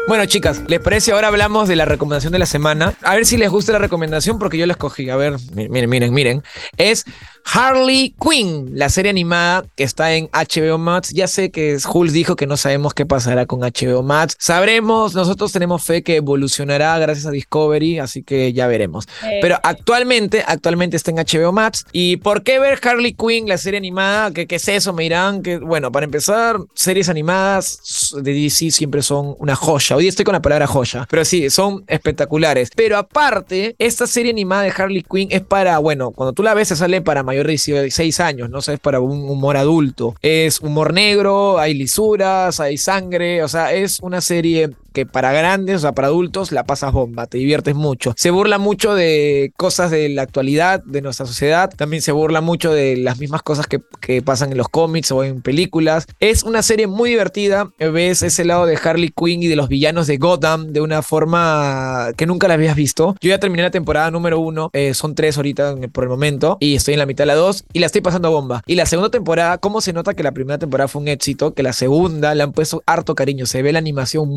Bueno, 0.09 0.27
chicas, 0.27 0.63
¿les 0.67 0.81
parece? 0.81 1.13
Ahora 1.13 1.29
hablamos 1.29 1.69
de 1.69 1.77
la 1.77 1.85
recomendación 1.85 2.33
de 2.33 2.39
la 2.41 2.47
semana. 2.47 2.95
A 3.03 3.15
ver 3.15 3.25
si 3.25 3.37
les 3.37 3.49
gusta 3.49 3.73
la 3.73 3.79
recomendación 3.79 4.39
porque 4.39 4.59
yo 4.59 4.67
la 4.67 4.73
escogí. 4.73 5.09
A 5.09 5.17
ver, 5.17 5.37
miren, 5.55 5.89
miren, 5.89 6.13
miren. 6.13 6.43
Es 6.77 7.05
Harley 7.45 8.15
Quinn, 8.21 8.71
la 8.75 8.89
serie 8.89 9.11
animada 9.11 9.65
que 9.77 9.85
está 9.85 10.15
en 10.15 10.29
HBO 10.33 10.79
Max. 10.79 11.11
Ya 11.11 11.27
sé 11.27 11.51
que 11.51 11.77
Hulk 11.77 12.11
dijo 12.11 12.37
que 12.37 12.47
no 12.47 12.57
sabemos 12.57 12.95
qué 12.95 13.07
pasará 13.07 13.47
con 13.47 13.61
HBO 13.61 14.03
Max. 14.03 14.37
Sabremos, 14.39 15.15
nosotros 15.15 15.53
tenemos 15.53 15.83
fe 15.85 16.03
que 16.03 16.17
evolucionará 16.17 16.99
gracias 16.99 17.27
a 17.27 17.31
Discovery, 17.31 17.99
así 17.99 18.23
que 18.23 18.53
ya 18.53 18.67
veremos. 18.67 19.07
Pero 19.41 19.59
actualmente, 19.63 20.43
actualmente 20.47 20.97
está 20.97 21.11
en 21.11 21.19
HBO 21.19 21.53
Max. 21.53 21.85
¿Y 21.93 22.17
por 22.19 22.43
qué 22.43 22.59
ver 22.59 22.79
Harley 22.83 23.15
Quinn, 23.15 23.49
la 23.49 23.59
serie 23.59 23.79
animada? 23.79 24.31
¿Qué, 24.33 24.47
qué 24.47 24.57
es 24.57 24.69
eso? 24.69 24.93
Me 24.93 25.05
dirán 25.05 25.43
que, 25.43 25.59
bueno, 25.59 25.93
para 25.93 26.05
empezar, 26.05 26.59
series 26.75 27.09
animadas 27.09 28.15
de 28.21 28.33
DC 28.33 28.71
siempre 28.71 29.03
son 29.03 29.35
una 29.39 29.57
joya. 29.57 29.97
Hoy 29.97 30.09
estoy 30.09 30.25
con 30.25 30.33
la 30.33 30.43
palabra 30.43 30.67
joya, 30.67 31.07
pero 31.11 31.25
sí, 31.25 31.51
son 31.51 31.85
espectaculares. 31.87 32.71
Pero 32.75 32.97
aparte, 32.97 33.75
esta 33.79 34.07
serie 34.07 34.31
animada 34.31 34.63
de 34.63 34.73
Harley 34.77 35.03
Quinn 35.03 35.29
es 35.31 35.43
para, 35.43 35.79
bueno, 35.79 36.13
cuando 36.13 36.33
tú 36.33 36.43
la 36.43 36.55
ves 36.55 36.69
se 36.69 36.77
sale 36.77 37.01
para 37.01 37.23
mayor 37.33 37.47
de 37.47 37.53
16 37.53 38.21
años, 38.21 38.51
no 38.51 38.61
sé, 38.61 38.75
es 38.75 38.81
para 38.81 39.01
un 39.01 39.29
humor 39.29 39.57
adulto. 39.57 40.15
Es 40.21 40.61
humor 40.61 40.93
negro, 40.93 41.59
hay 41.59 41.75
lisuras, 41.75 42.61
hay 42.61 42.77
sangre, 42.77 43.43
o 43.43 43.49
sea, 43.49 43.73
es 43.73 44.01
una 44.01 44.21
serie 44.21 44.71
que 44.93 45.07
para 45.07 45.33
grandes, 45.33 45.77
o 45.77 45.79
sea, 45.81 45.93
para 45.93 46.09
adultos, 46.09 46.53
la 46.53 46.65
pasas 46.65 46.93
bomba, 46.93 47.27
te 47.27 47.39
diviertes 47.39 47.75
mucho. 47.75 48.15
Se 48.17 48.31
burla 48.31 48.59
mucho 48.59 48.95
de 48.95 49.53
cosas 49.57 49.91
de 49.91 50.09
la 50.09 50.23
actualidad, 50.23 50.83
de 50.85 51.03
nuestra 51.03 51.27
sociedad, 51.27 51.73
también 51.75 52.03
se 52.03 52.13
burla 52.13 52.41
mucho 52.41 52.73
de 52.73 52.97
las 52.97 53.19
mismas 53.19 53.43
cosas 53.43 53.67
que, 53.67 53.81
que 54.01 54.23
pasan 54.23 54.53
en 54.53 54.59
los 54.59 54.69
cómics 54.69 55.11
o 55.13 55.25
en 55.25 55.43
películas. 55.43 56.07
Es 56.21 56.43
una 56.43 56.63
serie 56.63 56.87
muy 56.87 57.11
divertida, 57.11 57.71
ves 57.79 58.23
ese 58.23 58.45
lado 58.45 58.67
de 58.67 58.79
Harley 58.83 59.13
Quinn 59.15 59.43
y 59.43 59.49
de 59.49 59.57
los 59.57 59.69
villanos 59.69 60.07
de 60.07 60.19
Gotham 60.19 60.73
de 60.73 60.81
una 60.81 61.03
forma 61.03 62.11
que 62.17 62.27
nunca 62.27 62.49
la 62.49 62.55
habías 62.55 62.77
visto. 62.77 63.17
Yo 63.21 63.31
ya 63.31 63.39
terminé 63.39 63.63
la 63.63 63.71
temporada 63.71 64.11
número 64.11 64.39
uno, 64.39 64.71
eh, 64.73 64.95
son 64.95 65.15
tres 65.15 65.37
ahorita 65.37 65.77
por 65.93 66.05
el 66.05 66.11
momento, 66.11 66.59
y 66.61 66.75
estoy 66.75 66.95
en 66.95 67.01
la 67.01 67.07
mitad 67.07 67.23
de 67.23 67.27
la 67.27 67.35
dos, 67.35 67.65
y 67.73 67.79
la 67.79 67.87
estoy 67.87 68.01
pasando 68.01 68.31
bomba. 68.31 68.63
Y 68.67 68.75
la 68.75 68.87
segunda 68.87 69.11
temporada, 69.11 69.59
¿cómo 69.59 69.81
se 69.81 69.93
nota 69.93 70.15
que 70.15 70.23
la 70.23 70.33
primera 70.33 70.59
temporada 70.59 70.89
fue 70.89 71.03
un 71.03 71.09
éxito? 71.09 71.55
Que 71.55 71.63
la 71.63 71.73
segunda 71.73 72.35
le 72.35 72.43
han 72.43 72.53
puesto 72.53 72.83
harto 72.87 73.15
cariño, 73.15 73.47
se 73.47 73.63
ve 73.63 73.73
la 73.73 73.79
animación 73.79 74.29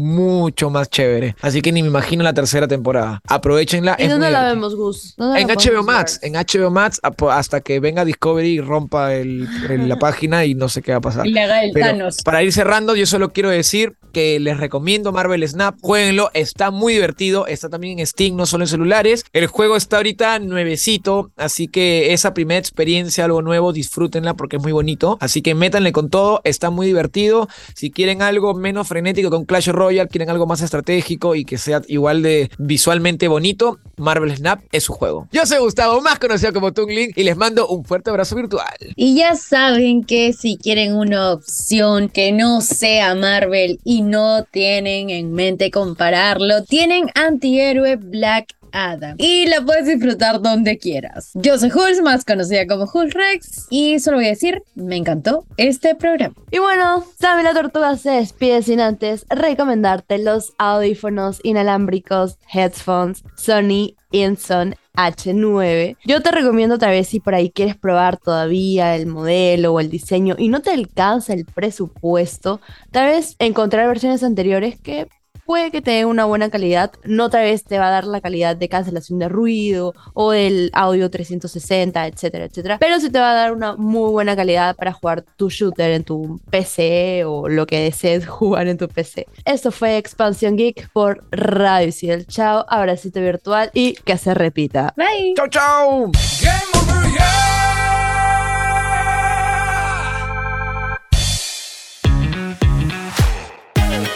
mucho 0.46 0.70
más 0.70 0.90
chévere. 0.90 1.36
Así 1.42 1.62
que 1.62 1.72
ni 1.72 1.82
me 1.82 1.88
imagino 1.90 2.24
la 2.24 2.34
tercera 2.34 2.68
temporada. 2.68 3.20
Aprovechenla. 3.28 3.96
¿Y 4.00 4.08
dónde 4.08 4.30
la 4.30 4.40
divertida. 4.40 4.50
vemos, 4.54 4.76
Gus? 4.76 5.14
¿Dónde 5.18 5.42
En 5.42 5.48
HBO 5.48 5.84
Max, 5.84 6.20
ver? 6.22 6.32
en 6.36 6.36
HBO 6.62 6.70
Max 6.72 7.02
hasta 7.32 7.62
que 7.62 7.80
venga 7.80 8.06
Discovery 8.06 8.50
y 8.56 8.62
rompa 8.62 9.14
el- 9.16 9.48
el- 9.70 9.90
la 9.90 9.98
página 10.00 10.46
y 10.46 10.54
no 10.56 10.70
sé 10.70 10.82
qué 10.82 10.92
va 10.92 10.98
a 11.00 11.02
pasar. 11.02 11.26
Y 11.26 11.32
le 11.32 11.42
haga 11.42 11.64
el 11.64 11.72
Pero 11.74 11.88
Thanos. 11.88 12.18
para 12.24 12.44
ir 12.44 12.54
cerrando, 12.54 12.96
yo 12.96 13.06
solo 13.06 13.30
quiero 13.34 13.50
decir 13.50 13.96
que 14.16 14.40
les 14.40 14.58
recomiendo 14.58 15.12
Marvel 15.12 15.46
Snap, 15.46 15.76
jueguenlo, 15.82 16.32
está 16.34 16.72
muy 16.72 16.94
divertido, 16.94 17.48
está 17.48 17.68
también 17.68 18.00
en 18.00 18.08
Steam, 18.08 18.38
no 18.38 18.46
solo 18.46 18.64
en 18.64 18.70
celulares. 18.70 19.26
El 19.34 19.48
juego 19.48 19.76
está 19.76 19.98
ahorita 19.98 20.40
nuevecito, 20.40 21.32
así 21.36 21.68
que 21.68 22.14
esa 22.14 22.34
primera 22.34 22.58
experiencia, 22.58 23.26
algo 23.26 23.42
nuevo, 23.42 23.74
disfrútenla 23.74 24.36
porque 24.36 24.56
es 24.56 24.62
muy 24.64 24.72
bonito. 24.72 25.18
Así 25.20 25.42
que 25.42 25.54
métanle 25.54 25.92
con 25.92 26.10
todo, 26.10 26.40
está 26.46 26.70
muy 26.70 26.88
divertido. 26.88 27.50
Si 27.74 27.92
quieren 27.92 28.22
algo 28.22 28.54
menos 28.54 28.88
frenético 28.88 29.30
con 29.30 29.44
Clash 29.44 29.68
Royale, 29.68 30.08
quieren 30.08 30.30
algo 30.30 30.48
más 30.48 30.62
estratégico 30.62 31.36
y 31.36 31.44
que 31.44 31.58
sea 31.58 31.82
igual 31.90 32.22
de 32.22 32.50
visualmente 32.58 33.28
bonito, 33.28 33.80
Marvel 33.98 34.34
Snap 34.34 34.62
es 34.72 34.86
su 34.86 34.94
juego. 34.94 35.28
Yo 35.34 35.46
soy 35.46 35.60
Gustavo, 35.60 36.00
más 36.00 36.20
conocido 36.20 36.54
como 36.54 36.72
Tungling, 36.72 37.12
y 37.18 37.24
les 37.24 37.36
mando 37.36 37.68
un 37.68 37.84
fuerte 37.84 38.12
abrazo 38.12 38.38
virtual. 38.38 38.78
Y 38.96 39.16
ya 39.16 39.36
saben 39.36 40.06
que 40.06 40.32
si 40.32 40.56
quieren 40.56 40.96
una 40.96 41.34
opción 41.34 42.08
que 42.08 42.32
no 42.32 42.62
sea 42.62 43.14
Marvel 43.14 43.78
y 43.84 44.05
no 44.10 44.44
tienen 44.44 45.10
en 45.10 45.34
mente 45.34 45.72
compararlo, 45.72 46.64
tienen 46.64 47.10
antihéroe 47.16 47.98
Black 47.98 48.56
Adam. 48.72 49.16
Y 49.18 49.48
la 49.48 49.62
puedes 49.62 49.86
disfrutar 49.86 50.42
donde 50.42 50.78
quieras. 50.78 51.32
Yo 51.34 51.58
soy 51.58 51.72
Hulz, 51.72 52.02
más 52.02 52.26
conocida 52.26 52.68
como 52.68 52.90
Hulz 52.92 53.14
Rex, 53.14 53.68
y 53.70 54.00
solo 54.00 54.18
voy 54.18 54.26
a 54.26 54.30
decir, 54.30 54.64
me 54.76 54.98
encantó 54.98 55.46
este 55.58 55.96
programa. 55.96 56.36
Y 56.52 56.60
bueno, 56.60 57.06
Sammy 57.20 57.44
la 57.44 57.54
Tortuga 57.54 57.96
se 57.98 58.12
despide 58.12 58.62
sin 58.62 58.82
antes 58.82 59.26
recomendarte 59.30 60.18
los 60.18 60.54
audífonos 60.58 61.40
inalámbricos, 61.44 62.38
headphones 62.54 63.24
Sony 63.38 63.96
Inson 64.12 64.76
H9. 64.96 65.98
Yo 66.06 66.22
te 66.22 66.32
recomiendo 66.32 66.78
tal 66.78 66.92
vez 66.92 67.08
si 67.08 67.20
por 67.20 67.36
ahí 67.36 67.50
quieres 67.50 67.76
probar 67.76 68.18
todavía 68.18 68.96
el 68.96 69.08
modelo 69.08 69.74
o 69.74 69.80
el 69.80 69.90
diseño 69.90 70.36
y 70.38 70.50
no 70.50 70.62
te 70.62 70.72
alcanza 70.72 71.34
el 71.34 71.46
presupuesto, 71.46 72.62
tal 72.92 73.08
vez 73.08 73.36
encontrar 73.40 73.88
versiones 73.88 74.24
anteriores 74.24 74.80
que 74.80 75.08
puede 75.46 75.72
que 75.72 75.82
te 75.82 75.92
den 75.92 76.08
una 76.08 76.26
buena 76.26 76.50
calidad, 76.50 76.92
no 77.04 77.30
tal 77.30 77.44
vez 77.44 77.64
te 77.64 77.80
va 77.80 77.88
a 77.88 77.92
dar 77.92 78.06
la 78.06 78.22
calidad 78.22 78.56
de 78.56 78.70
cancelación 78.70 79.20
de 79.20 79.30
ruido 79.30 79.94
o 80.14 80.32
del 80.32 80.70
audio 80.74 81.10
360, 81.10 82.08
etcétera, 82.08 82.46
etcétera, 82.46 82.78
pero 82.80 83.00
sí 83.00 83.10
te 83.10 83.20
va 83.20 83.32
a 83.32 83.36
dar 83.36 83.54
una 83.54 83.76
muy 83.76 84.12
buena 84.12 84.36
calidad 84.36 84.76
para 84.76 84.94
jugar 84.94 85.24
tu 85.36 85.50
shooter 85.50 85.92
en 85.92 86.04
tu 86.04 86.40
PC 86.50 87.24
o 87.26 87.48
lo 87.48 87.66
que 87.66 87.80
desees 87.80 88.28
jugar 88.28 88.68
en 88.68 88.78
tu 88.78 88.88
PC. 88.88 89.28
Esto 89.46 89.72
fue 89.72 89.98
Expansión 89.98 90.58
Geek 90.58 90.90
por 90.92 91.24
Radio 91.32 91.92
Ciel. 91.92 92.26
Chao, 92.28 92.66
abracito 92.68 93.22
virtual 93.22 93.70
y 93.74 93.94
que 93.94 94.18
se 94.18 94.34
repita. 94.34 94.94
Bye. 94.96 95.34
¡Chau, 95.36 95.48
chau! 95.48 96.12